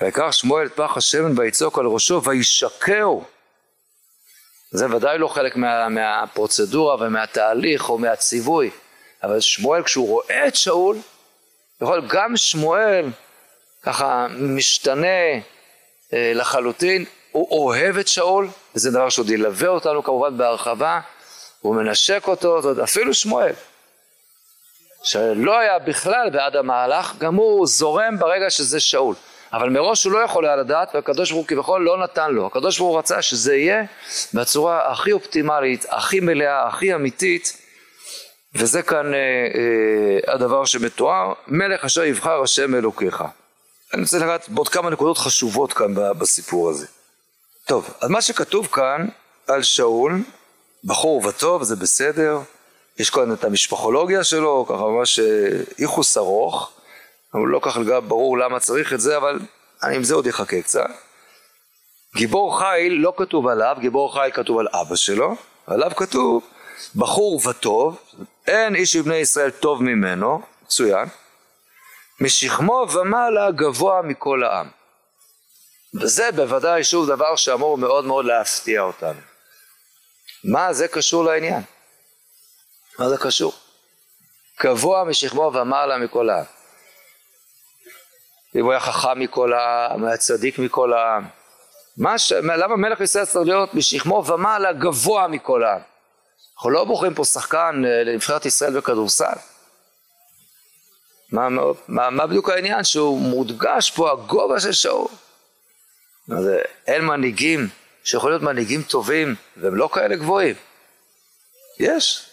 [0.00, 3.24] ויקח שמואל את פח השמן ויצוק על ראשו וישקהו.
[4.70, 8.70] זה ודאי לא חלק מה, מהפרוצדורה ומהתהליך או מהציווי,
[9.22, 10.96] אבל שמואל כשהוא רואה את שאול,
[11.80, 13.10] יכול גם שמואל
[13.82, 15.32] ככה משתנה
[16.12, 21.00] אה, לחלוטין, הוא אוהב את שאול, וזה דבר שעוד ילווה אותנו כמובן בהרחבה,
[21.60, 23.52] הוא מנשק אותו, אפילו שמואל.
[25.06, 29.14] שלא היה בכלל בעד המהלך, גם הוא זורם ברגע שזה שאול.
[29.52, 32.46] אבל מראש הוא לא יכול היה לדעת, והקדוש ברוך הוא כביכול לא נתן לו.
[32.46, 33.84] הקדוש ברוך הוא רצה שזה יהיה
[34.34, 37.56] בצורה הכי אופטימלית, הכי מלאה, הכי אמיתית,
[38.54, 43.24] וזה כאן אה, אה, הדבר שמתואר, מלך אשר יבחר השם אלוקיך.
[43.94, 46.86] אני רוצה לגעת בעוד כמה נקודות חשובות כאן בסיפור הזה.
[47.66, 49.06] טוב, אז מה שכתוב כאן
[49.46, 50.22] על שאול,
[50.84, 52.38] בחור וטוב, זה בסדר,
[52.98, 55.20] יש כאן את המשפחולוגיה שלו, ככה ממש
[55.78, 56.72] ייחוס ארוך,
[57.34, 59.38] אבל לא ככה לגמרי ברור למה צריך את זה, אבל
[59.82, 60.90] אני עם זה עוד אחכה קצת.
[62.16, 66.44] גיבור חיל לא כתוב עליו, גיבור חיל כתוב על אבא שלו, עליו כתוב
[66.96, 67.98] בחור וטוב,
[68.46, 71.08] אין איש מבני ישראל טוב ממנו, מצוין,
[72.20, 74.68] משכמו ומעלה גבוה מכל העם.
[76.00, 79.20] וזה בוודאי שוב דבר שאמור מאוד מאוד להפתיע אותנו.
[80.44, 81.62] מה זה קשור לעניין?
[82.98, 83.52] מה זה קשור?
[84.62, 86.44] גבוה משכמו ומעלה מכל העם.
[88.56, 91.24] אם הוא היה חכם מכל העם, היה צדיק מכל העם.
[92.18, 92.32] ש...
[92.32, 95.80] למה מלך ישראל צריך להיות משכמו ומעלה גבוה מכל העם?
[96.54, 99.34] אנחנו לא בוחרים פה שחקן אה, לנבחרת ישראל בכדורסל.
[101.32, 101.48] מה,
[101.88, 102.84] מה, מה בדיוק העניין?
[102.84, 105.08] שהוא מודגש פה הגובה של שאול.
[106.86, 107.68] אין מנהיגים
[108.04, 110.54] שיכולים להיות מנהיגים טובים והם לא כאלה גבוהים.
[111.78, 112.25] יש.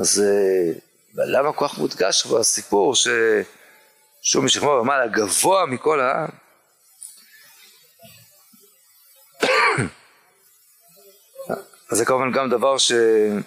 [0.00, 0.72] אז אה,
[1.14, 6.28] למה כל כך מודגש כבר הסיפור ששוב משכמו ומעלה גבוה מכל העם?
[11.90, 13.42] אז זה כמובן גם דבר שכנראה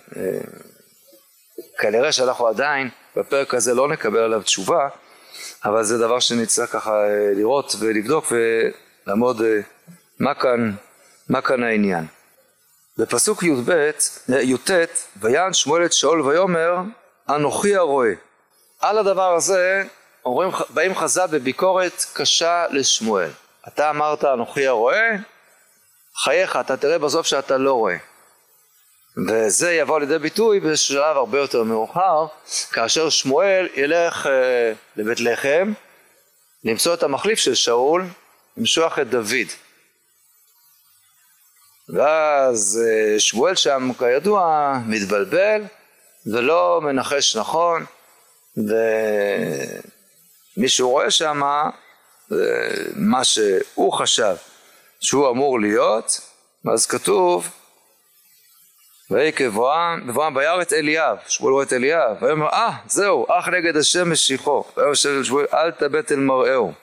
[2.06, 4.90] אה, שאנחנו עדיין בפרק הזה לא נקבל עליו תשובה,
[5.66, 9.42] אבל זה דבר שנצטרך ככה אה, לראות ולבדוק ולעמוד
[10.20, 10.72] מה כאן,
[11.30, 12.06] מה כאן העניין.
[12.98, 13.92] בפסוק י"ב,
[14.30, 14.72] י"ט,
[15.18, 16.76] ויען שמואל את שאול ויאמר
[17.30, 18.12] אנוכי הרועה.
[18.82, 19.84] על הדבר הזה
[20.26, 23.30] אומרים, באים חז"ל בביקורת קשה לשמואל.
[23.68, 25.10] אתה אמרת אנוכי הרועה,
[26.24, 27.98] חייך, אתה תראה בסוף שאתה לא רואה.
[29.28, 32.26] וזה יבוא לידי ביטוי בשלב הרבה יותר מאוחר,
[32.72, 35.74] כאשר שמואל ילך אה, לבית לחם
[36.64, 38.06] למצוא את המחליף של שאול,
[38.58, 39.67] למשוח את דוד.
[41.90, 45.62] ואז אה, שמואל שם כידוע מתבלבל
[46.26, 47.86] ולא מנחש נכון
[50.58, 51.42] ומי שהוא רואה שם
[52.96, 54.36] מה שהוא חשב
[55.00, 56.20] שהוא אמור להיות
[56.74, 57.50] אז כתוב
[59.12, 63.78] ויהי כבואם, בבואם בירא את אליאב, שמואל רואה את אליאב, ויאמר אה זהו, אח נגד
[63.78, 66.74] השם משיחו, ויאמר שמואל אל תבט אל מראהו,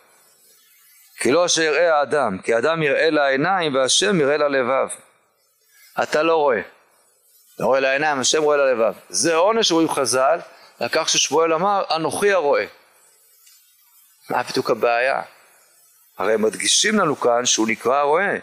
[1.25, 4.89] כי לא אשר יראה האדם, כי האדם יראה לעיניים והשם יראה ללבב.
[6.03, 6.61] אתה לא רואה,
[7.55, 8.93] אתה רואה לעיניים, השם רואה ללבב.
[9.09, 10.39] זה עונש רואים חז"ל,
[10.81, 12.65] לקח ששמואל אמר אנוכי הרואה.
[14.31, 15.23] מה בדיוק הבעיה?
[16.19, 18.37] הרי מדגישים לנו כאן שהוא נקרא הרואה.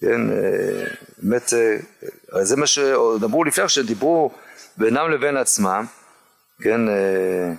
[0.00, 0.86] כן, אה,
[1.18, 1.52] באמת,
[2.34, 4.30] אה, זה מה שאמרו לפני שדיברו
[4.76, 5.86] בינם לבין עצמם,
[6.62, 7.52] כן, אה,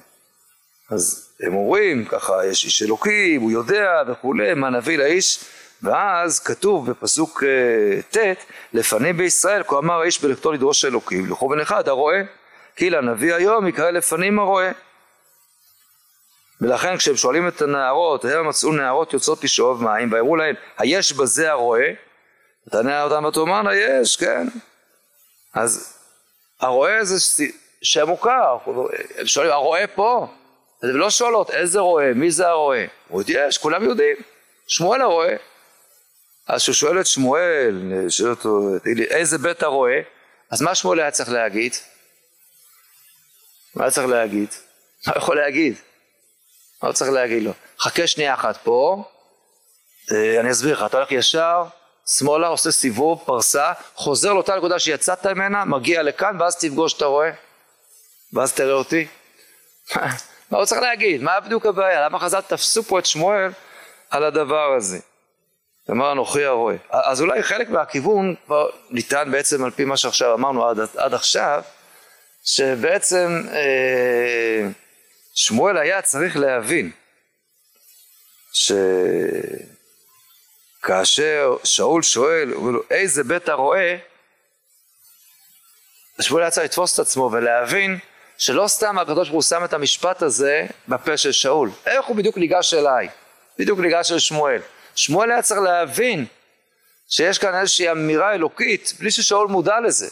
[0.91, 5.39] אז הם אומרים ככה, יש איש אלוקים, הוא יודע וכולי, מה נביא לאיש,
[5.83, 7.43] ואז כתוב בפסוק
[8.11, 8.17] ט',
[8.73, 12.21] לפנים בישראל, כה אמר האיש בלכתו לדרוש אלוקים, לכו בן אחד הרואה,
[12.75, 14.71] כי לנביא היום יקרא לפנים הרואה.
[16.61, 21.51] ולכן כשהם שואלים את הנערות, הם מצאו נערות יוצאות לשאוב מים, ואמרו להם, היש בזה
[21.51, 21.93] הרואה?
[22.71, 24.47] תענה אותם ותאמרנה יש, כן.
[25.53, 25.97] אז
[26.59, 27.43] הרועה זה
[27.81, 28.57] שם מוכר,
[29.17, 30.27] הם שואלים, הרועה פה?
[30.83, 32.85] הם לא שואלות איזה רועה, מי זה הרועה?
[33.07, 34.15] הוא עוד יש, כולם יודעים,
[34.67, 35.33] שמואל הרועה.
[36.47, 38.69] אז כשהוא שואל את שמואל, שואל אותו,
[39.09, 39.99] איזה בית הרועה?
[40.51, 41.75] אז מה שמואל היה צריך להגיד?
[43.75, 44.49] מה צריך להגיד?
[45.07, 45.75] מה יכול להגיד?
[46.83, 47.51] מה הוא צריך להגיד לו?
[47.79, 49.03] חכה שנייה אחת פה,
[50.11, 51.63] אה, אני אסביר לך, אתה הולך ישר
[52.07, 57.29] שמאלה, עושה סיבוב, פרסה, חוזר לאותה נקודה שיצאת ממנה, מגיע לכאן, ואז תפגוש את הרועה,
[58.33, 59.07] ואז תראה אותי.
[60.51, 61.21] מה הוא צריך להגיד?
[61.21, 62.05] מה בדיוק הבעיה?
[62.05, 63.51] למה חז"ל תפסו פה את שמואל
[64.09, 64.99] על הדבר הזה?
[65.91, 66.75] אמר אנוכי הרועה.
[66.89, 71.63] אז אולי חלק מהכיוון כבר ניתן בעצם על פי מה שעכשיו אמרנו עד, עד עכשיו,
[72.43, 74.67] שבעצם אה,
[75.33, 76.91] שמואל היה צריך להבין
[78.53, 78.71] ש...
[80.81, 83.95] כאשר שאול שואל, אומר לו, איזה בית הרועה?
[86.21, 87.99] שמואל היה צריך לתפוס את עצמו ולהבין
[88.41, 91.69] שלא סתם הקדוש ברוך הוא שם את המשפט הזה בפה של שאול.
[91.85, 93.09] איך הוא בדיוק ניגש אליי?
[93.59, 94.61] בדיוק ניגש אל שמואל.
[94.95, 96.25] שמואל היה צריך להבין
[97.09, 100.09] שיש כאן איזושהי אמירה אלוקית בלי ששאול מודע לזה.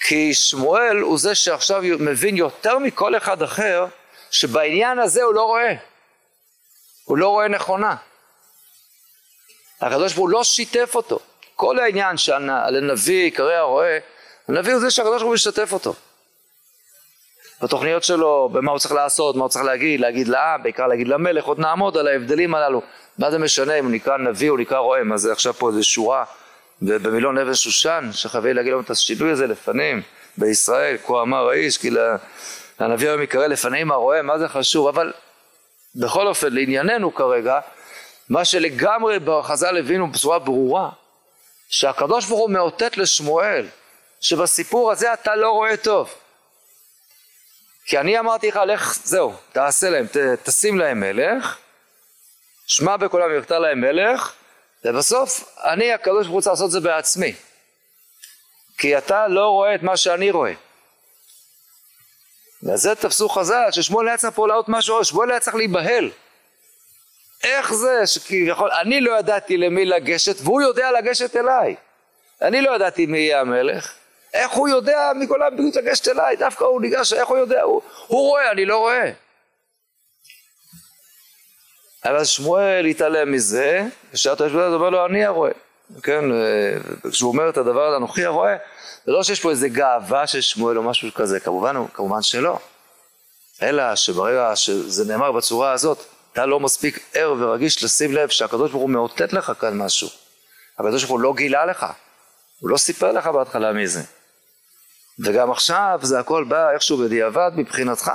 [0.00, 3.86] כי שמואל הוא זה שעכשיו מבין יותר מכל אחד אחר
[4.30, 5.74] שבעניין הזה הוא לא רואה.
[7.04, 7.96] הוא לא רואה נכונה.
[9.80, 11.18] הקדוש ברוך הוא לא שיתף אותו.
[11.56, 13.98] כל העניין שלנביא עיקרי הרועה,
[14.48, 15.94] הנביא הוא זה שהקדוש ברוך הוא משתף אותו.
[17.62, 21.44] בתוכניות שלו, במה הוא צריך לעשות, מה הוא צריך להגיד, להגיד לעם, בעיקר להגיד למלך,
[21.44, 22.82] עוד נעמוד על ההבדלים הללו.
[23.18, 25.82] מה זה משנה אם הוא נקרא נביא או נקרא רועה, מה זה עכשיו פה איזה
[25.82, 26.24] שורה
[26.82, 30.02] במילון אבן שושן, שחייבים להגיד לנו את השינוי הזה לפנים,
[30.38, 31.90] בישראל, כה אמר האיש, כי
[32.80, 35.12] לנביא היום יקרא לפנים הרועה, מה זה חשוב, אבל
[35.94, 37.60] בכל אופן, לענייננו כרגע,
[38.28, 40.90] מה שלגמרי בחז"ל הבינו בצורה ברורה,
[41.68, 43.66] שהקדוש ברוך הוא מאותת לשמואל,
[44.20, 46.14] שבסיפור הזה אתה לא רואה טוב.
[47.86, 51.58] כי אני אמרתי לך, לך, זהו, תעשה להם, ת, תשים להם מלך,
[52.66, 54.32] שמע בקולם ויחטא להם מלך,
[54.84, 57.34] ובסוף אני הקדוש ברוך הוא צריך לעשות את זה בעצמי.
[58.78, 60.52] כי אתה לא רואה את מה שאני רואה.
[62.62, 66.10] וזה תפסו חז"ל, ששמואל היה צריך פה לעלות משהו, שמואל היה צריך להיבהל.
[67.44, 71.76] איך זה שכביכול אני לא ידעתי למי לגשת והוא יודע לגשת אליי
[72.42, 73.94] אני לא ידעתי מי יהיה המלך
[74.36, 76.36] איך הוא יודע מכל הבריאות לגשת אליי?
[76.36, 77.62] דווקא הוא ניגש איך הוא יודע?
[77.62, 79.10] הוא, הוא רואה אני לא רואה.
[82.04, 85.50] אבל שמואל התעלם מזה ושאלת יש בזה אומר לו אני הרואה.
[86.02, 86.24] כן
[87.10, 88.56] כשהוא אומר את הדבר הזה אנוכי הרואה
[89.06, 92.58] זה לא שיש פה איזה גאווה של שמואל או משהו כזה כמובן, כמובן שלא.
[93.62, 95.98] אלא שברגע שזה נאמר בצורה הזאת
[96.32, 100.08] אתה לא מספיק ער ורגיש לשים לב שהקדוש ברוך הוא מאותת לך כאן משהו.
[100.78, 101.86] הקדוש ברוך הוא לא גילה לך,
[102.60, 104.02] הוא לא סיפר לך בהתחלה מי זה.
[105.18, 108.12] וגם עכשיו זה הכל בא איכשהו בדיעבד מבחינתך.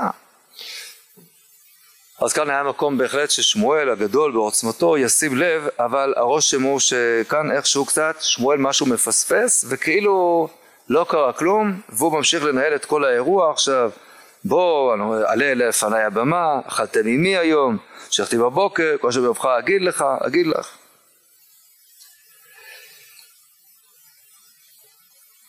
[2.21, 7.85] אז כאן היה מקום בהחלט ששמואל הגדול בעוצמתו ישים לב, אבל הרושם הוא שכאן איכשהו
[7.85, 10.47] קצת שמואל משהו מפספס וכאילו
[10.89, 13.91] לא קרה כלום והוא ממשיך לנהל את כל האירוע עכשיו
[14.45, 14.93] בוא
[15.25, 17.77] עלה לפניי הבמה, אכלתם עימי היום,
[18.09, 20.77] שכתי בבוקר, כל שביובך אגיד לך, אגיד לך.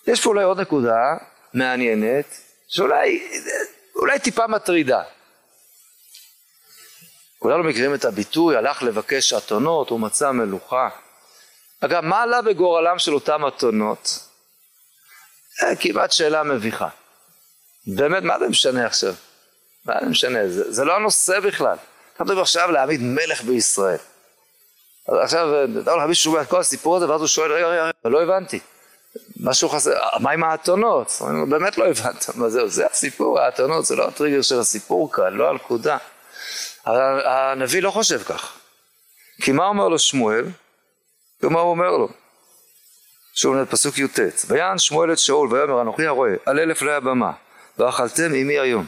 [0.06, 1.16] יש פה אולי עוד נקודה
[1.54, 2.26] מעניינת,
[2.68, 3.28] שאולי
[3.96, 5.02] אולי טיפה מטרידה.
[7.38, 10.88] כולנו מכירים את הביטוי, הלך לבקש אתונות, הוא מצא מלוכה.
[11.80, 14.18] אגב, מה עלה בגורלם של אותם אתונות?
[15.62, 16.88] אה, כמעט שאלה מביכה.
[17.86, 19.14] באמת, מה זה משנה עכשיו?
[19.84, 20.48] מה זה משנה?
[20.48, 21.76] זה, זה לא הנושא בכלל.
[22.14, 23.98] אתה מדבר עכשיו להעמיד מלך בישראל.
[25.08, 25.48] אז עכשיו,
[25.82, 28.22] אתה אומר מישהו שומע את כל הסיפור הזה, ואז הוא שואל, רגע, רגע, רגע, לא
[28.22, 28.60] הבנתי.
[29.40, 31.12] משהו חסר, מה עם האתונות?
[31.48, 35.50] באמת לא הבנת, מה זהו, זה הסיפור, האתונות זה לא הטריגר של הסיפור כאן, לא
[35.50, 35.96] הנקודה.
[36.84, 38.52] הנביא לא חושב כך.
[39.42, 40.44] כי מה אומר לו שמואל?
[41.42, 42.08] ומה הוא אומר לו?
[43.34, 47.32] שוב פסוק י"ט: ויען שמואל את שאול ויאמר אנוכי הרואה על אלף לפני הבמה
[47.78, 48.86] ואכלתם עמי היום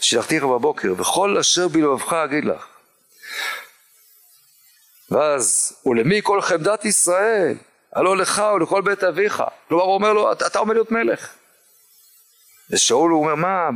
[0.00, 2.66] ושלחתיך בבוקר וכל אשר בלבבך אגיד לך
[5.10, 7.56] ואז ולמי כל חמדת ישראל
[7.94, 9.42] הלא לך ולכל בית אביך.
[9.68, 11.28] כלומר הוא אומר לו אתה עומד להיות מלך.
[12.70, 13.70] ושאול הוא אומר מה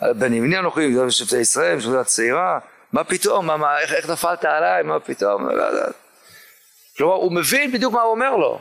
[0.00, 2.58] בן ימני אנוכי שבטי ישראל שבטי הצעירה
[2.92, 3.46] מה פתאום?
[3.46, 4.82] מה, מה איך, איך נפלת עליי?
[4.82, 5.48] מה פתאום?
[5.48, 5.64] לא
[6.96, 8.60] כלומר הוא מבין בדיוק מה הוא אומר לו.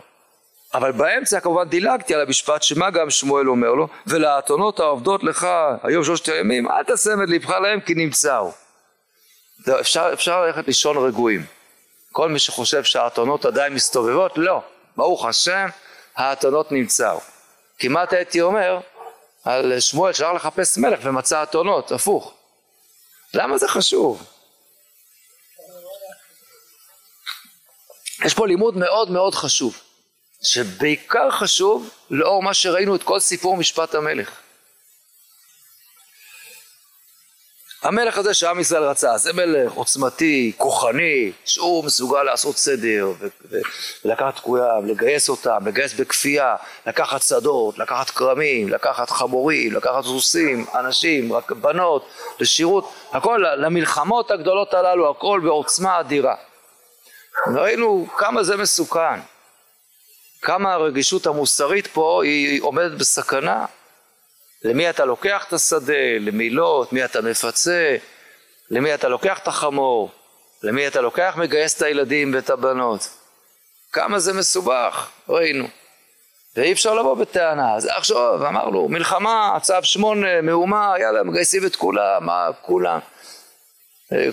[0.74, 5.48] אבל באמצע כמובן דילגתי על המשפט שמה גם שמואל אומר לו ולאתונות העובדות לך
[5.84, 6.90] היום שלושת הימים אל את
[7.28, 8.52] לבך להם כי נמצאו
[9.80, 11.46] אפשר, אפשר ללכת לישון רגועים
[12.18, 14.62] כל מי שחושב שהאתונות עדיין מסתובבות לא
[14.96, 15.68] ברוך השם
[16.16, 17.20] האתונות נמצאו
[17.80, 18.80] כמעט הייתי אומר
[19.44, 22.34] על שמואל שהלך לחפש מלך ומצא אתונות הפוך
[23.34, 24.24] למה זה חשוב?
[28.26, 29.82] יש פה לימוד מאוד מאוד חשוב
[30.42, 34.32] שבעיקר חשוב לאור מה שראינו את כל סיפור משפט המלך.
[37.84, 43.12] המלך הזה שעם ישראל רצה, זה מלך עוצמתי, כוחני, שהוא מסוגל לעשות סדר
[44.06, 46.56] ולקחת תקויה, לגייס אותם, לגייס בכפייה,
[46.88, 52.10] לקחת שדות, לקחת כרמים, לקחת חמורים, לקחת סוסים, אנשים, רק בנות,
[52.40, 56.36] לשירות, הכל למלחמות הגדולות הללו, הכל בעוצמה אדירה.
[57.48, 59.20] ראינו כמה זה מסוכן.
[60.42, 63.66] כמה הרגישות המוסרית פה היא עומדת בסכנה.
[64.68, 67.98] למי אתה לוקח את השדה, למי לא, את מי אתה מפצה,
[68.70, 70.12] למי אתה לוקח את החמור,
[70.64, 73.10] למי אתה לוקח מגייס את הילדים ואת הבנות.
[73.92, 75.68] כמה זה מסובך, ראינו.
[76.56, 82.26] ואי אפשר לבוא בטענה, אז עכשיו אמרנו מלחמה, צו שמונה, מהומה, יאללה מגייסים את כולם,
[82.26, 83.00] מה כולם,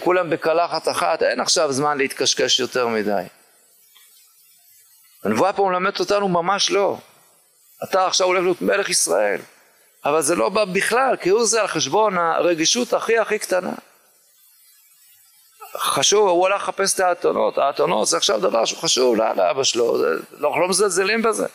[0.00, 3.22] כולם בקלחת אחת, אין עכשיו זמן להתקשקש יותר מדי.
[5.24, 6.96] הנבואה פה מלמדת אותנו ממש לא.
[7.84, 9.40] אתה עכשיו הולך להיות מלך ישראל,
[10.04, 13.72] אבל זה לא בא בכלל, כי הוא זה על חשבון הרגישות הכי הכי קטנה.
[15.76, 19.98] חשוב, הוא הולך לחפש את האתונות, האתונות זה עכשיו דבר שהוא חשוב לא, לאבא שלו,
[19.98, 20.06] זה,
[20.38, 21.46] לא, לא מזלזלים בזה.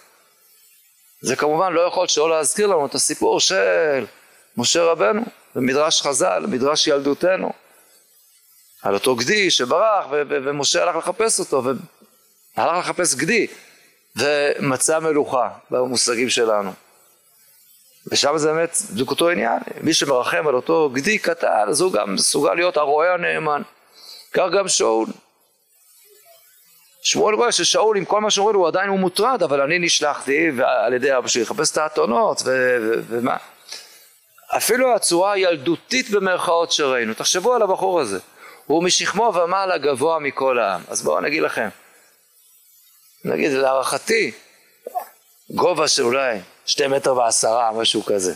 [1.22, 4.06] זה כמובן לא יכול שלא להזכיר לנו את הסיפור של
[4.58, 5.22] משה רבנו
[5.56, 7.52] במדרש חז"ל, מדרש ילדותנו,
[8.82, 11.64] על אותו גדי שברח ומשה הלך לחפש אותו
[12.56, 13.48] הלך לחפש גדי
[14.16, 16.72] ומצא מלוכה במושגים שלנו.
[18.08, 22.14] ושם זה באמת בדיוק אותו עניין, מי שמרחם על אותו גדי קטן אז הוא גם
[22.14, 23.62] מסוגל להיות הרועה הנאמן.
[24.34, 25.08] כך גם שאול.
[27.02, 30.94] שמואל רואה ששאול עם כל מה שאומרים הוא עדיין הוא מוטרד אבל אני נשלחתי על
[30.94, 32.42] ידי אבא שלי לחפש את האתונות
[33.08, 33.38] ומה
[34.58, 38.20] אפילו הצורה הילדותית במרכאות שראינו תחשבו על הבחור הזה
[38.66, 41.70] הוא משכמו ומעלה גבוה מכל העם אז בואו נגיד לכם
[43.26, 44.32] נגיד להערכתי
[45.50, 48.34] גובה של אולי שתי מטר ועשרה משהו כזה.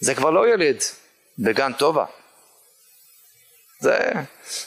[0.00, 0.76] זה כבר לא ילד
[1.38, 2.04] בגן טובה
[3.80, 4.12] זה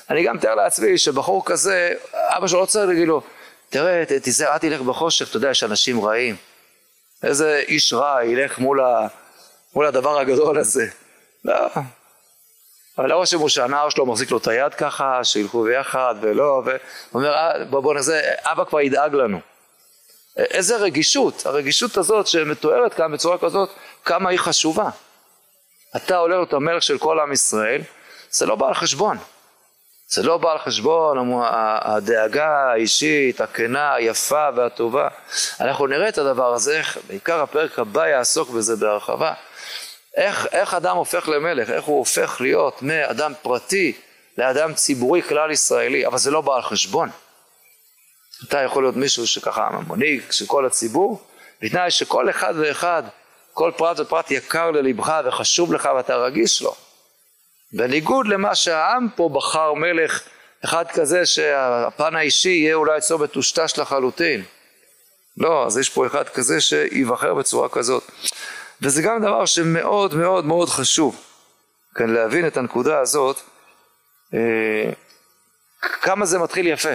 [0.10, 3.22] אני גם מתאר לעצמי שבחור כזה אבא שלו לא צריך להגיד לו
[3.70, 6.36] תראה תיזהר אל תלך בחושך אתה יודע יש אנשים רעים.
[7.24, 9.08] איזה איש רע ילך מול, ה,
[9.76, 10.86] מול הדבר הגדול הזה.
[11.46, 11.54] לא.
[12.98, 16.64] אבל הרושם הוא שהנער שלו מחזיק לו את היד ככה, שילכו ביחד ולא,
[17.12, 19.40] ואומר אה, בוא, בוא נעשה, אבא כבר ידאג לנו.
[20.38, 23.70] איזה רגישות, הרגישות הזאת שמתוארת כאן בצורה כזאת,
[24.06, 24.90] כמה היא חשובה.
[25.96, 27.82] אתה עולה את המלך של כל עם ישראל,
[28.32, 29.18] זה לא בא על חשבון.
[30.08, 31.42] זה לא בא על חשבון
[31.82, 35.08] הדאגה האישית, הכנה, היפה והטובה.
[35.60, 39.34] אנחנו נראה את הדבר הזה, בעיקר הפרק הבא יעסוק בזה בהרחבה.
[40.18, 43.94] איך, איך אדם הופך למלך, איך הוא הופך להיות מאדם פרטי
[44.38, 47.10] לאדם ציבורי כלל ישראלי, אבל זה לא בא על חשבון.
[48.48, 51.22] אתה יכול להיות מישהו שככה מנהיג של כל הציבור,
[51.62, 53.04] בתנאי שכל אחד ואחד,
[53.54, 56.76] כל פרט ופרט יקר ללבך וחשוב לך ואתה רגיש לו.
[57.74, 60.22] בניגוד למה שהעם פה בחר מלך
[60.66, 64.44] אחד כזה שהפן האישי יהיה אולי אצלו מטושטש לחלוטין.
[65.38, 68.04] לא, אז יש פה אחד כזה שייבחר בצורה כזאת.
[68.82, 71.22] וזה גם דבר שמאוד מאוד מאוד חשוב,
[71.96, 73.40] כאן להבין את הנקודה הזאת,
[74.34, 74.90] אה,
[75.82, 76.94] כמה זה מתחיל יפה,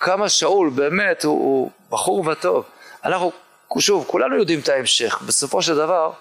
[0.00, 2.64] כמה שאול באמת הוא, הוא בחור וטוב.
[3.04, 3.32] אנחנו,
[3.78, 6.12] שוב, כולנו יודעים את ההמשך, בסופו של דבר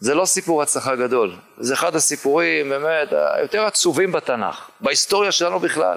[0.00, 5.96] זה לא סיפור הצלחה גדול, זה אחד הסיפורים באמת היותר עצובים בתנ"ך, בהיסטוריה שלנו בכלל.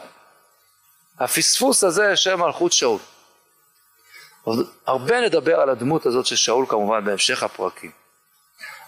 [1.19, 2.99] הפספוס הזה של מלכות שאול.
[4.87, 7.91] הרבה נדבר על הדמות הזאת של שאול כמובן בהמשך הפרקים.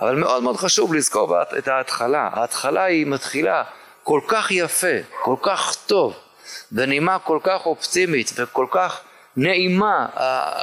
[0.01, 2.29] אבל מאוד מאוד חשוב לזכור את ההתחלה.
[2.33, 3.63] ההתחלה היא מתחילה
[4.03, 6.13] כל כך יפה, כל כך טוב,
[6.72, 9.02] בנימה כל כך אופטימית וכל כך
[9.38, 10.08] נעימה.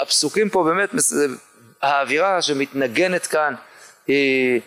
[0.02, 0.90] הפסוקים פה באמת,
[1.82, 3.54] האווירה שמתנגנת כאן
[4.06, 4.60] היא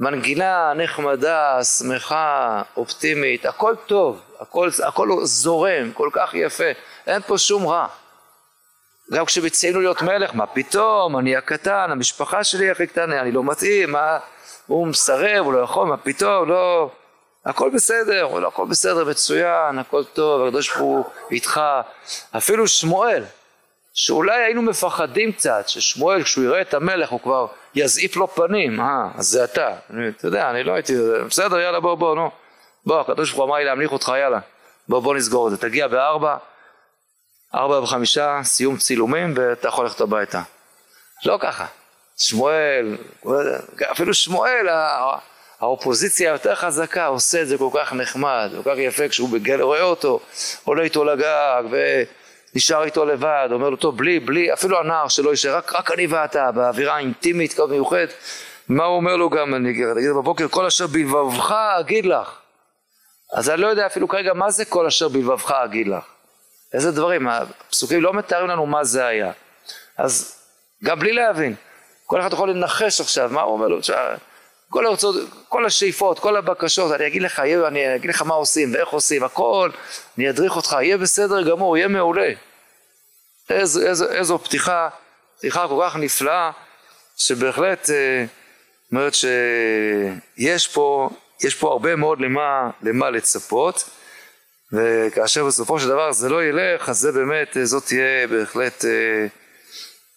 [0.00, 6.70] מנגינה נחמדה, שמחה, אופטימית, הכל טוב, הכל, הכל זורם, כל כך יפה,
[7.06, 7.86] אין פה שום רע.
[9.12, 13.92] גם כשמציעים להיות מלך, מה פתאום, אני הקטן, המשפחה שלי הכי קטנה, אני לא מתאים,
[13.92, 14.18] מה,
[14.66, 16.90] הוא מסרב, הוא לא יכול, מה פתאום, לא,
[17.46, 21.60] הכל בסדר, הוא לא, הכל בסדר, מצוין, הכל טוב, הקדוש ברוך הוא איתך,
[22.36, 23.24] אפילו שמואל,
[23.94, 29.08] שאולי היינו מפחדים קצת, ששמואל כשהוא יראה את המלך הוא כבר יזעיף לו פנים, אה,
[29.14, 30.94] אז זה אתה, אני, אתה יודע, אני לא הייתי,
[31.28, 32.30] בסדר, יאללה, בוא, בוא, נו,
[32.86, 34.38] בוא, הקדוש ברוך הוא אמר לי להמליך אותך, יאללה,
[34.88, 36.36] בוא, בוא נסגור את זה, תגיע בארבע,
[37.54, 40.42] ארבע וחמישה, סיום צילומים ואתה יכול ללכת הביתה.
[41.24, 41.66] לא ככה.
[42.16, 42.96] שמואל,
[43.92, 44.68] אפילו שמואל,
[45.60, 49.82] האופוזיציה היותר חזקה, עושה את זה כל כך נחמד, כל כך יפה כשהוא בגל, רואה
[49.82, 50.20] אותו,
[50.64, 55.56] עולה איתו לגג ונשאר איתו לבד, אומר לו טוב בלי, בלי, אפילו הנער שלא יישאר,
[55.56, 58.12] רק, רק אני ואתה, באווירה אינטימית כזאת מיוחדת,
[58.68, 62.38] מה הוא אומר לו גם, אני אגיד בבוקר, כל אשר בלבבך אגיד לך.
[63.34, 66.04] אז אני לא יודע אפילו כרגע מה זה כל אשר בלבבך אגיד לך.
[66.74, 69.32] איזה דברים, הפסוקים לא מתארים לנו מה זה היה.
[69.98, 70.38] אז
[70.84, 71.54] גם בלי להבין,
[72.06, 73.78] כל אחד יכול לנחש עכשיו, מה הוא אומר לו,
[74.74, 75.16] כל הרצות,
[75.48, 79.70] כל השאיפות, כל הבקשות, אני אגיד לך, אני אגיד לך מה עושים ואיך עושים, הכל,
[80.18, 82.32] אני אדריך אותך, יהיה בסדר גמור, יהיה מעולה.
[83.50, 84.88] איזו, איזו, איזו פתיחה,
[85.38, 86.50] פתיחה כל כך נפלאה,
[87.16, 88.24] שבהחלט אה,
[88.92, 91.10] אומרת שיש פה,
[91.40, 93.90] יש פה הרבה מאוד למה, למה לצפות.
[94.72, 99.26] וכאשר בסופו של דבר זה לא ילך, אז זה באמת, זאת תהיה בהחלט אה,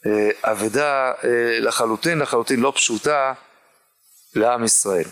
[0.05, 3.33] אה, אבדה אה, לחלוטין, לחלוטין לא פשוטה
[4.37, 5.07] לעם ישראל.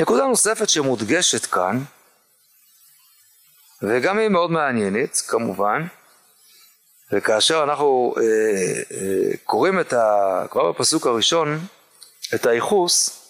[0.00, 1.84] נקודה נוספת שמודגשת כאן,
[3.82, 5.86] וגם היא מאוד מעניינת כמובן,
[7.12, 8.22] וכאשר אנחנו אה,
[8.96, 10.44] אה, קוראים את ה...
[10.50, 11.66] כבר בפסוק הראשון
[12.34, 13.20] את הייחוס,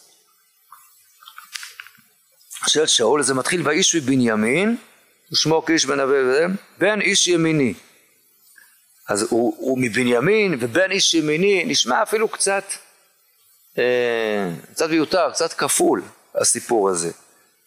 [2.68, 4.76] של שאול, זה מתחיל ואיש מבנימין,
[5.32, 6.14] ושמו כאיש בן אבי
[6.78, 7.74] בן איש ימיני.
[9.08, 12.64] אז הוא, הוא מבנימין ובן איש ימיני, נשמע אפילו קצת,
[14.72, 16.02] קצת מיותר, קצת כפול
[16.34, 17.10] הסיפור הזה,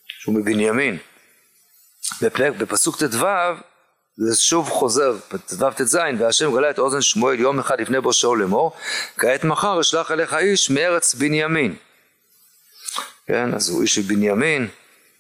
[0.08, 0.98] שהוא מבנימין.
[2.22, 3.26] בפסוק ט"ו
[4.18, 5.16] זה שוב חוזר,
[5.48, 8.72] ט"ו ט"ז, והשם גלה את אוזן שמואל יום אחד לפני בו שאול לאמור,
[9.18, 11.76] כעת מחר אשלח אליך איש מארץ בנימין.
[13.28, 14.68] כן, אז הוא איש מבנימין,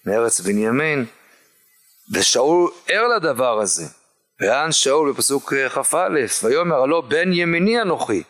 [0.05, 1.05] מארץ בנימין,
[2.13, 3.85] ושאול ער לדבר הזה.
[4.41, 6.07] ואן שאול בפסוק כ"א,
[6.43, 8.23] ויאמר הלא בן ימיני אנוכי,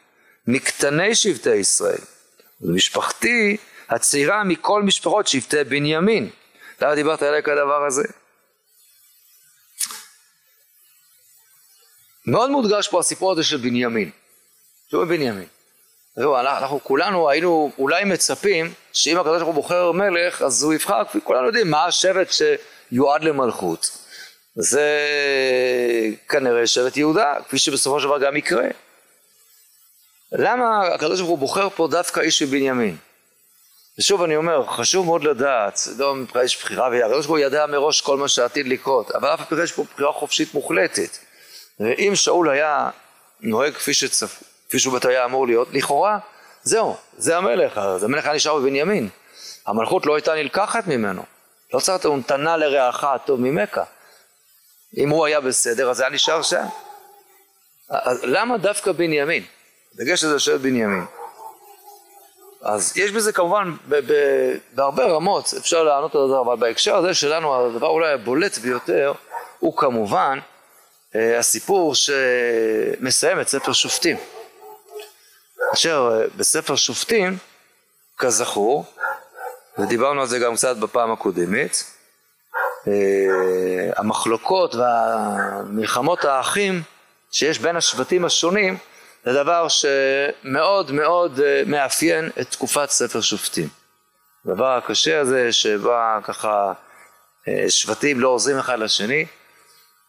[0.47, 2.01] מקטני שבטי ישראל.
[2.61, 3.57] ומשפחתי
[3.89, 6.29] הצעירה מכל משפחות שבטי בנימין.
[6.81, 8.03] למה דיברת עליי כדבר הזה?
[12.25, 14.11] מאוד מודגש פה הסיפור הזה של בנימין.
[14.89, 15.47] שהוא בנימין.
[16.17, 21.03] ראו, אנחנו כולנו היינו אולי מצפים שאם הקדוש ברוך הוא בוחר מלך אז הוא יבחר,
[21.23, 23.97] כולנו יודעים מה השבט שיועד למלכות.
[24.55, 24.85] זה
[26.29, 28.67] כנראה שבט יהודה, כפי שבסופו של דבר גם יקרה.
[30.31, 32.97] למה הקדוש ברוך הוא בוחר פה דווקא איש מבנימין?
[33.99, 38.01] ושוב אני אומר, חשוב מאוד לדעת, לא מבחינת יש בחירה, והקדוש ברוך הוא ידע מראש
[38.01, 41.17] כל מה שעתיד לקרות, אבל אף פעם יש פה בחירה חופשית מוחלטת.
[41.79, 42.89] ואם שאול היה
[43.41, 46.19] נוהג כפי שצפו, כפי שהוא בטח היה אמור להיות, לכאורה
[46.63, 49.09] זהו, זה המלך, אז המלך היה נשאר בבנימין.
[49.65, 51.23] המלכות לא הייתה נלקחת ממנו.
[51.73, 53.83] לא צריך הוא נתנה לרעך הטוב ממכה.
[54.97, 56.65] אם הוא היה בסדר, אז היה נשאר שם.
[57.89, 59.43] אז למה דווקא בנימין?
[59.97, 61.05] דגש לזה של בנימין.
[62.61, 67.13] אז יש בזה כמובן, ב- ב- בהרבה רמות אפשר לענות על זה, אבל בהקשר הזה
[67.13, 69.13] שלנו הדבר אולי הבולט ביותר
[69.59, 70.39] הוא כמובן
[71.15, 74.17] אה, הסיפור שמסיים את ספר שופטים.
[75.73, 77.37] אשר אה, בספר שופטים,
[78.17, 78.85] כזכור,
[79.77, 81.83] ודיברנו על זה גם קצת בפעם הקודמת,
[82.87, 82.93] אה,
[83.97, 86.81] המחלוקות והמלחמות האחים
[87.31, 88.77] שיש בין השבטים השונים
[89.27, 93.67] זה דבר שמאוד מאוד אה, מאפיין את תקופת ספר שופטים.
[94.45, 96.73] הדבר הקשה הזה שבה ככה
[97.47, 99.25] אה, שבטים לא עוזרים אחד לשני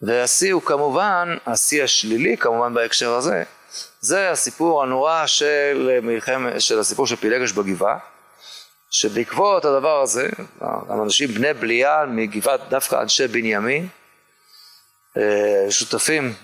[0.03, 3.43] והשיא הוא כמובן, השיא השלילי כמובן בהקשר הזה,
[4.01, 7.99] זה הסיפור הנורא של מלחמת, של הסיפור של פילגש בגבעה
[8.91, 10.29] שבעקבות הדבר הזה,
[10.91, 13.89] אנשים בני בליעל מגבעת דווקא אנשי בנימין,
[15.17, 16.35] אה, שותפים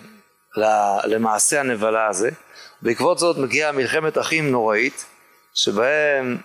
[1.05, 2.31] למעשה הנבלה הזה,
[2.85, 5.05] בעקבות זאת מגיעה מלחמת אחים נוראית,
[5.55, 6.39] שבהם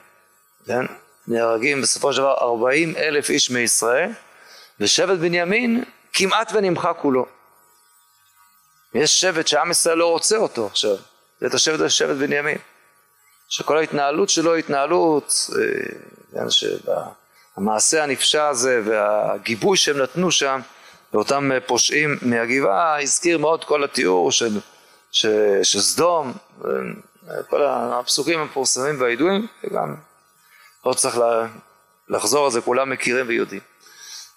[0.66, 0.86] כן,
[1.28, 4.10] נהרגים בסופו של דבר ארבעים אלף איש מישראל,
[4.80, 5.84] ושבט בנימין
[6.14, 7.26] כמעט ונמחק כולו.
[8.94, 10.96] יש שבט שעם ישראל לא רוצה אותו עכשיו,
[11.40, 12.58] זה את השבט הזה שבט בנימין.
[13.50, 15.62] שכל ההתנהלות שלו היא התנהלות, אה,
[16.34, 20.62] כן, שהמעשה הנפשע הזה והגיבוי שהם נתנו שם
[21.14, 24.60] לאותם פושעים מהגבעה הזכיר מאוד כל התיאור של,
[25.12, 26.34] של, של סדום,
[26.66, 29.96] אה, כל הפסוקים המפורסמים והידועים, וגם
[30.86, 31.20] לא צריך
[32.10, 33.62] לחזור על זה, כולם מכירים ויודעים.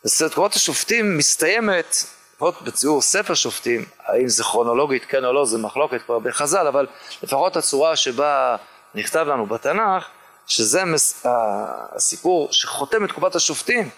[0.04, 1.96] אז תקופת השופטים מסתיימת,
[2.34, 6.86] לפחות בציור ספר שופטים, האם זה כרונולוגית כן או לא, זה מחלוקת כבר בחז"ל, אבל
[7.22, 8.56] לפחות הצורה שבה
[8.94, 10.06] נכתב לנו בתנ"ך,
[10.46, 11.26] שזה מס...
[11.94, 13.90] הסיפור שחותם את תקופת השופטים.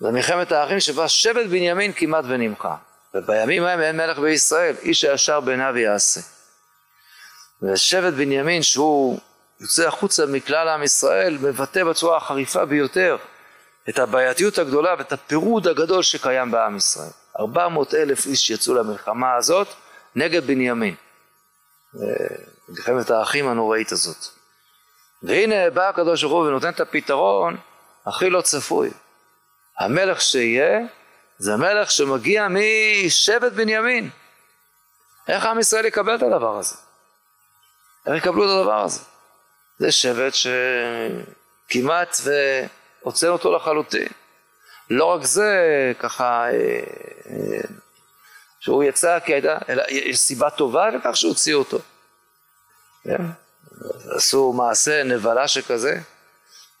[0.00, 2.76] זה מלחמת האחים שבה שבט בנימין כמעט ונמחה.
[3.14, 6.20] ובימים ההם אין מלך בישראל, איש הישר בעיניו יעשה.
[7.62, 9.20] ושבט בנימין שהוא
[9.60, 13.16] יוצא החוצה מכלל עם ישראל מבטא בצורה החריפה ביותר
[13.88, 17.10] את הבעייתיות הגדולה ואת הפירוד הגדול שקיים בעם ישראל.
[17.38, 19.68] ארבע מאות אלף איש יצאו למלחמה הזאת
[20.16, 20.94] נגד בנימין.
[22.68, 24.26] מלחמת האחים הנוראית הזאת.
[25.22, 27.56] והנה בא הקדוש ברוך הוא ונותן את הפתרון
[28.06, 28.90] הכי לא צפוי.
[29.78, 30.80] המלך שיהיה
[31.42, 34.10] זה מלך שמגיע משבט בנימין.
[35.28, 36.76] איך עם ישראל יקבל את הדבר הזה?
[38.06, 39.00] איך יקבלו את הדבר הזה?
[39.78, 40.32] זה שבט
[41.68, 44.08] שכמעט והוצאנו אותו לחלוטין.
[44.90, 45.52] לא רק זה,
[45.98, 47.60] ככה, אה, אה,
[48.60, 51.78] שהוא יצא כי הייתה, אלא יש סיבה טובה לכך שהוציאו אותו.
[53.04, 53.22] כן?
[54.16, 56.00] עשו מעשה נבלה שכזה,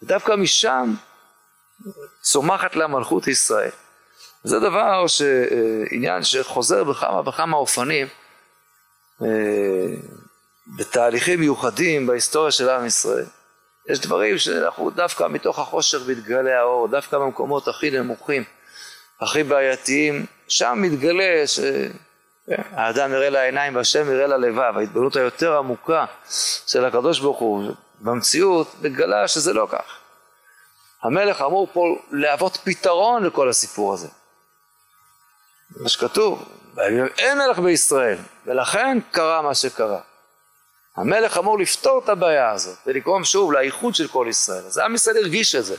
[0.02, 0.94] ודווקא משם
[2.20, 3.70] צומחת לה מלכות ישראל.
[4.44, 5.22] זה דבר, ש...
[5.90, 8.06] עניין שחוזר בכמה וכמה אופנים
[9.22, 9.28] אה,
[10.78, 13.24] בתהליכים מיוחדים בהיסטוריה של עם ישראל.
[13.88, 18.44] יש דברים שאנחנו דווקא מתוך החושך מתגלה האור, דווקא במקומות הכי נמוכים,
[19.20, 21.60] הכי בעייתיים, שם מתגלה ש...
[22.46, 22.62] כן,
[22.96, 26.04] יראה לעיניים והשם יראה ללבב, ההתבוננות היותר עמוקה
[26.66, 29.98] של הקדוש ברוך הוא במציאות מגלה שזה לא כך.
[31.02, 34.08] המלך אמור פה להוות פתרון לכל הסיפור הזה.
[35.76, 36.48] מה שכתוב,
[37.18, 40.00] אין מלך בישראל, ולכן קרה מה שקרה.
[40.96, 44.66] המלך אמור לפתור את הבעיה הזאת ולגרום שוב לאיחוד של כל ישראל.
[44.66, 45.76] אז עם ישראל הרגיש את זה,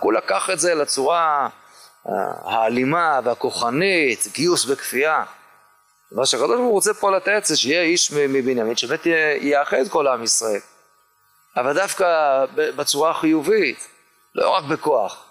[0.00, 1.48] הוא לקח את זה לצורה
[2.08, 2.12] אה,
[2.44, 5.24] האלימה והכוחנית, גיוס בכפייה.
[6.12, 9.06] מה שהקדוש ברוך הוא רוצה פה לתת זה שיהיה איש מבנימין שבאמת
[9.40, 10.60] יאחד כל עם ישראל
[11.56, 12.06] אבל דווקא
[12.54, 13.88] בצורה חיובית
[14.34, 15.25] לא רק בכוח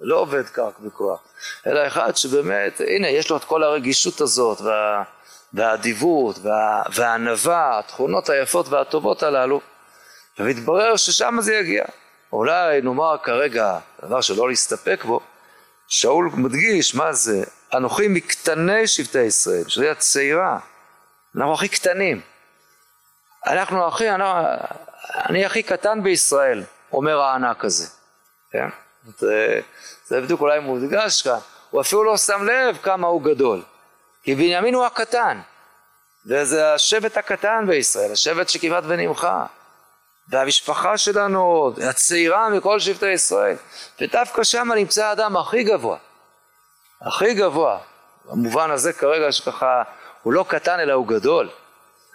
[0.00, 1.20] לא עובד כך בכוח
[1.66, 5.02] אלא אחד שבאמת הנה יש לו את כל הרגישות הזאת וה,
[5.52, 9.60] והאדיבות וה, והענווה התכונות היפות והטובות הללו
[10.38, 11.84] ומתברר ששם זה יגיע
[12.32, 15.20] אולי נאמר כרגע דבר שלא להסתפק בו
[15.88, 17.44] שאול מדגיש מה זה
[17.74, 20.58] אנוכי מקטני שבטי ישראל, שזה הצעירה,
[21.36, 22.20] אנחנו הכי קטנים.
[23.46, 24.24] אנחנו הכי, אני,
[25.28, 27.86] אני הכי קטן בישראל, אומר הענק הזה.
[28.52, 28.68] כן?
[29.18, 29.60] זה,
[30.06, 31.38] זה בדיוק אולי מודגש כאן,
[31.70, 33.62] הוא אפילו לא שם לב כמה הוא גדול.
[34.22, 35.40] כי בנימין הוא הקטן,
[36.26, 39.46] וזה השבט הקטן בישראל, השבט שכמעט ונמחה.
[40.30, 43.56] והמשפחה שלנו הצעירה מכל שבטי ישראל,
[44.00, 45.98] ודווקא שם נמצא האדם הכי גבוה.
[47.00, 47.78] הכי גבוה.
[48.24, 49.82] במובן הזה כרגע שככה,
[50.22, 51.48] הוא לא קטן אלא הוא גדול,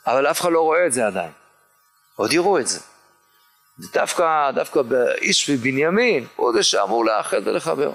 [0.07, 1.31] אבל אף אחד לא רואה את זה עדיין.
[2.15, 2.79] עוד יראו את זה.
[3.79, 7.91] דווקא, דווקא באיש ובנימין, הוא זה שאמור לאחד ולחבר.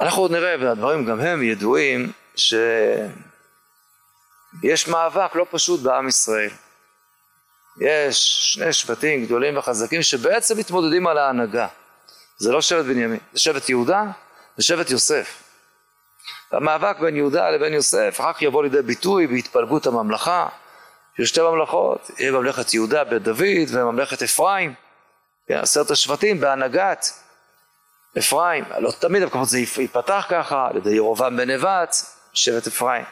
[0.00, 3.08] אנחנו עוד נראה, והדברים גם הם ידועים, שיש
[4.88, 6.50] מאבק לא פשוט בעם ישראל.
[7.80, 11.66] יש שני שבטים גדולים וחזקים שבעצם מתמודדים על ההנהגה.
[12.38, 14.04] זה לא שבט בנימין, זה שבט יהודה
[14.58, 15.42] ושבט יוסף.
[16.52, 20.48] המאבק בין יהודה לבין יוסף אחר כך יבוא לידי ביטוי בהתפלגות הממלכה
[21.16, 24.74] של שתי ממלכות, יהיה ממלכת יהודה בית דוד וממלכת אפרים,
[25.48, 27.06] כן, עשרת השבטים בהנהגת
[28.18, 31.96] אפרים, לא תמיד אבל זה ייפתח ככה על ידי ירובעם בן נבט,
[32.32, 33.04] שבט אפרים.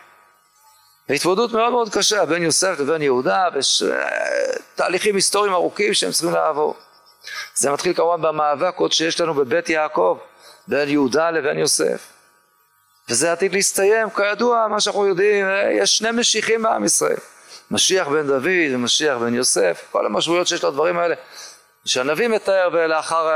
[1.09, 3.45] והתמודדות מאוד מאוד קשה בין יוסף לבין יהודה,
[4.75, 6.77] ותהליכים היסטוריים ארוכים שהם צריכים לעבור.
[7.55, 10.19] זה מתחיל כמובן במאבק עוד שיש לנו בבית יעקב,
[10.69, 12.07] בין יהודה לבין יוסף.
[13.09, 17.17] וזה עתיד להסתיים, כידוע, מה שאנחנו יודעים, יש שני משיחים בעם ישראל.
[17.71, 21.15] משיח בן דוד ומשיח בן יוסף, כל המשמעויות שיש לדברים האלה,
[21.85, 23.29] שהנביא מתאר ולאחר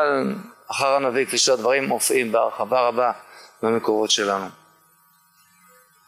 [0.70, 3.12] אחר הנביא, כפי שהדברים מופיעים בהרחבה רבה
[3.62, 4.47] במקורות שלנו.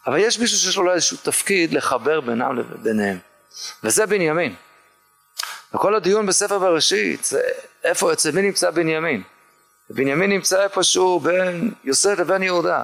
[0.07, 3.19] אבל יש מישהו שיש לו איזשהו תפקיד לחבר בינם לביניהם,
[3.85, 4.55] וזה בנימין.
[5.75, 7.41] וכל הדיון בספר בראשית, זה
[7.85, 9.23] איפה, אצל מי נמצא בנימין?
[9.91, 12.83] בנימין נמצא איפשהו בין יוסף לבין יהודה.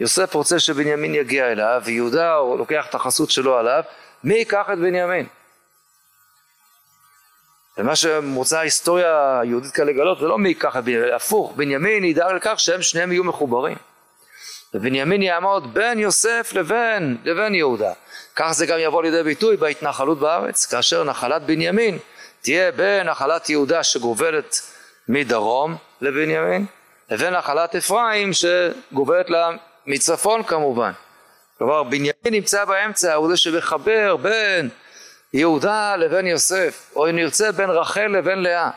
[0.00, 3.82] יוסף רוצה שבנימין יגיע אליו, ויהודה הוא לוקח את החסות שלו עליו,
[4.24, 5.26] מי ייקח את בנימין?
[7.78, 12.32] ומה שרוצה ההיסטוריה היהודית כאן לגלות זה לא מי ייקח את בנימין, הפוך, בנימין ידאג
[12.32, 13.76] לכך שהם שניהם יהיו מחוברים.
[14.74, 17.92] ובנימין יעמוד בין יוסף לבין, לבין יהודה.
[18.36, 21.98] כך זה גם יבוא לידי ביטוי בהתנחלות בארץ, כאשר נחלת בנימין
[22.42, 24.60] תהיה בין נחלת יהודה שגובלת
[25.08, 26.66] מדרום לבנימין,
[27.10, 29.50] לבין נחלת אפרים שגובלת לה
[29.86, 30.92] מצפון כמובן.
[31.58, 34.68] כלומר בנימין נמצא באמצע, הוא זה שמחבר בין
[35.32, 38.70] יהודה לבין יוסף, או אם נרצה בין רחל לבין לאה.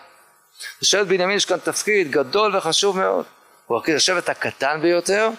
[0.81, 3.25] לשבט בנימין יש כאן תפקיד גדול וחשוב מאוד.
[3.67, 5.29] הוא השבט הקטן ביותר,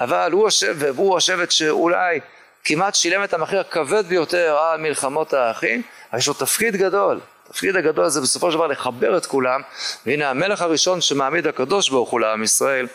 [0.00, 2.20] אבל הוא השבט, והוא השבט שאולי
[2.64, 7.20] כמעט שילם את המחיר הכבד ביותר על מלחמות האחים, אבל יש לו תפקיד גדול.
[7.48, 9.60] התפקיד הגדול הזה בסופו של דבר לחבר את כולם,
[10.06, 12.86] והנה המלך הראשון שמעמיד הקדוש ברוך הוא לעם ישראל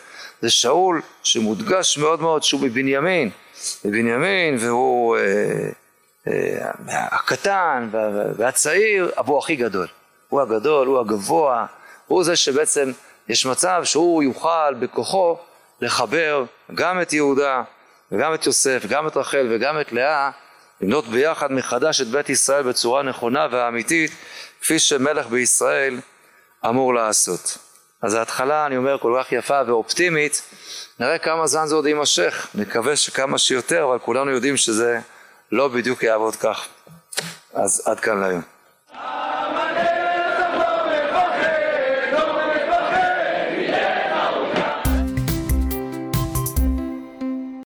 [0.42, 3.30] זה שאול שמודגש מאוד מאוד שהוא מבנימין,
[3.84, 5.22] מבנימין והוא אה,
[6.28, 7.88] אה, הקטן
[8.36, 9.86] והצעיר, אבל הוא הכי גדול,
[10.28, 11.66] הוא הגדול, הוא הגבוה,
[12.06, 12.92] הוא זה שבעצם
[13.28, 15.36] יש מצב שהוא יוכל בכוחו
[15.80, 16.44] לחבר
[16.74, 17.62] גם את יהודה
[18.12, 20.30] וגם את יוסף, גם את רחל וגם את לאה,
[20.80, 24.10] לבנות ביחד מחדש את בית ישראל בצורה נכונה ואמיתית,
[24.60, 26.00] כפי שמלך בישראל
[26.68, 27.58] אמור לעשות.
[28.02, 30.42] אז ההתחלה, אני אומר, כל כך יפה ואופטימית,
[31.00, 35.00] נראה כמה זמן זה עוד יימשך, נקווה שכמה שיותר, אבל כולנו יודעים שזה
[35.52, 36.66] לא בדיוק יעבוד כך.
[37.54, 38.42] אז עד כאן להיום.